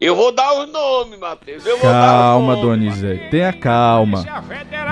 eu 0.00 0.16
vou 0.16 0.32
dar 0.32 0.54
o 0.54 0.66
nome, 0.66 1.18
Matheus. 1.18 1.62
calma, 1.82 2.56
Donizete. 2.56 3.28
Tenha 3.28 3.52
calma. 3.52 4.24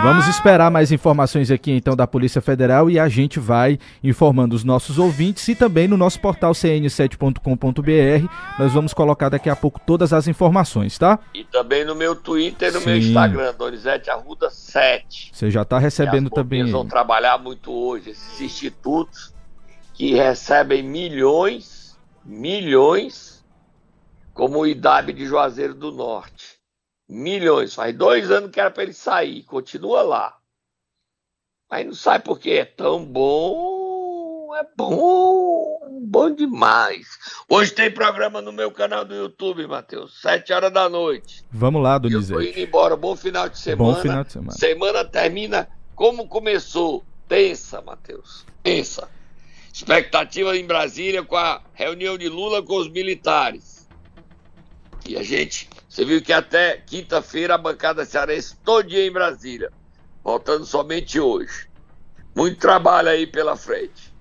Vamos 0.03 0.29
esperar 0.29 0.71
mais 0.71 0.93
informações 0.93 1.51
aqui 1.51 1.73
então 1.73 1.97
da 1.97 2.07
Polícia 2.07 2.43
Federal 2.43 2.91
e 2.91 2.99
a 2.99 3.09
gente 3.09 3.41
vai 3.41 3.79
informando 4.05 4.55
os 4.55 4.65
nossos 4.65 4.99
ouvintes 4.99 5.49
e 5.49 5.55
também 5.55 5.89
no 5.89 5.97
nosso 5.97 6.21
portal 6.21 6.53
cn7.com.br. 6.53 8.29
Nós 8.59 8.73
vamos 8.75 8.93
colocar 8.93 9.31
daqui 9.31 9.49
a 9.49 9.57
pouco 9.57 9.81
todas 9.81 10.13
as 10.13 10.29
informações, 10.29 10.99
tá? 10.99 11.19
E 11.33 11.43
também 11.43 11.87
no 11.87 11.95
meu 11.95 12.15
Twitter 12.15 12.69
e 12.69 12.73
no 12.73 12.81
Sim. 12.81 12.87
meu 12.87 12.99
Instagram, 12.99 13.55
Donizete 13.55 14.11
Arruda 14.11 14.51
7. 14.51 15.31
Você 15.33 15.51
já 15.51 15.63
está 15.63 15.79
recebendo 15.79 16.29
também. 16.29 16.61
Eles 16.61 16.73
vão 16.73 16.85
trabalhar 16.87 17.39
muito 17.39 17.73
hoje, 17.73 18.11
esses 18.11 18.43
institutos 18.43 19.33
que 19.95 20.15
recebem 20.15 20.83
milhões, 20.83 21.97
milhões 22.27 23.38
como 24.39 24.61
o 24.61 24.67
IDAB 24.69 25.13
de 25.15 25.27
Juazeiro 25.27 25.75
do 25.75 25.91
Norte. 25.91 26.61
Milhões. 27.09 27.75
Faz 27.75 27.93
dois 27.93 28.31
anos 28.31 28.53
que 28.53 28.61
era 28.61 28.71
para 28.71 28.85
ele 28.85 28.93
sair. 28.93 29.43
Continua 29.43 30.03
lá. 30.03 30.39
Mas 31.69 31.85
não 31.85 31.93
sai 31.93 32.21
porque 32.21 32.51
é 32.53 32.65
tão 32.65 33.05
bom. 33.05 34.55
É 34.55 34.65
bom. 34.77 35.81
Bom 36.03 36.31
demais. 36.31 37.09
Hoje 37.49 37.73
tem 37.73 37.91
programa 37.91 38.41
no 38.41 38.53
meu 38.53 38.71
canal 38.71 39.05
do 39.05 39.13
YouTube, 39.13 39.67
Matheus. 39.67 40.21
Sete 40.21 40.53
horas 40.53 40.73
da 40.73 40.89
noite. 40.89 41.45
Vamos 41.51 41.83
lá, 41.83 41.99
Donizete. 41.99 42.33
Eu 42.33 42.39
tô 42.39 42.49
indo 42.49 42.61
embora. 42.61 42.95
Bom 42.95 43.17
final 43.17 43.49
de 43.49 43.59
semana. 43.59 43.93
Bom 43.93 44.01
final 44.01 44.23
de 44.23 44.33
semana. 44.33 44.53
Semana 44.53 45.05
termina 45.05 45.69
como 45.97 46.29
começou. 46.29 47.05
Tensa, 47.27 47.83
Matheus. 47.83 48.47
Tensa. 48.63 49.09
Expectativa 49.75 50.57
em 50.57 50.65
Brasília 50.65 51.25
com 51.25 51.37
a 51.37 51.61
reunião 51.75 52.17
de 52.17 52.29
Lula 52.29 52.63
com 52.63 52.77
os 52.77 52.89
militares. 52.89 53.78
E 55.09 55.17
a 55.17 55.23
gente, 55.23 55.71
você 55.89 56.05
viu 56.05 56.21
que 56.21 56.35
até 56.35 56.77
quinta-feira 56.77 57.55
a 57.55 57.59
bancada 57.59 58.05
cearense 58.05 58.55
todo 58.63 58.89
dia 58.89 59.07
em 59.07 59.11
Brasília, 59.11 59.73
voltando 60.23 60.67
somente 60.67 61.19
hoje. 61.19 61.67
Muito 62.37 62.59
trabalho 62.59 63.09
aí 63.09 63.27
pela 63.27 63.57
frente. 63.57 64.13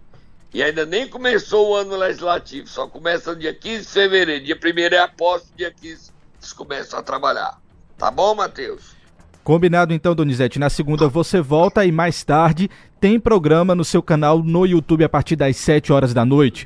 E 0.53 0.63
ainda 0.63 0.85
nem 0.85 1.05
começou 1.05 1.71
o 1.71 1.75
ano 1.75 1.97
legislativo, 1.97 2.69
só 2.69 2.87
começa 2.87 3.33
no 3.33 3.39
dia 3.39 3.53
15 3.53 3.85
de 3.85 3.91
fevereiro. 3.91 4.45
Dia 4.45 4.55
1 4.55 4.95
é 4.95 4.99
a 4.99 5.09
posse, 5.09 5.51
dia 5.57 5.69
15 5.69 6.13
eles 6.39 6.53
começam 6.53 6.97
a 6.99 7.03
trabalhar. 7.03 7.59
Tá 7.97 8.09
bom, 8.09 8.33
Matheus? 8.33 8.95
Combinado 9.43 9.93
então, 9.93 10.15
Donizete. 10.15 10.57
Na 10.57 10.69
segunda 10.69 11.09
você 11.09 11.41
volta 11.41 11.85
e 11.85 11.91
mais 11.91 12.23
tarde 12.23 12.69
tem 12.99 13.19
programa 13.19 13.75
no 13.75 13.83
seu 13.83 14.01
canal 14.01 14.41
no 14.41 14.65
YouTube 14.65 15.03
a 15.03 15.09
partir 15.09 15.35
das 15.35 15.57
7 15.57 15.91
horas 15.91 16.13
da 16.13 16.23
noite. 16.23 16.65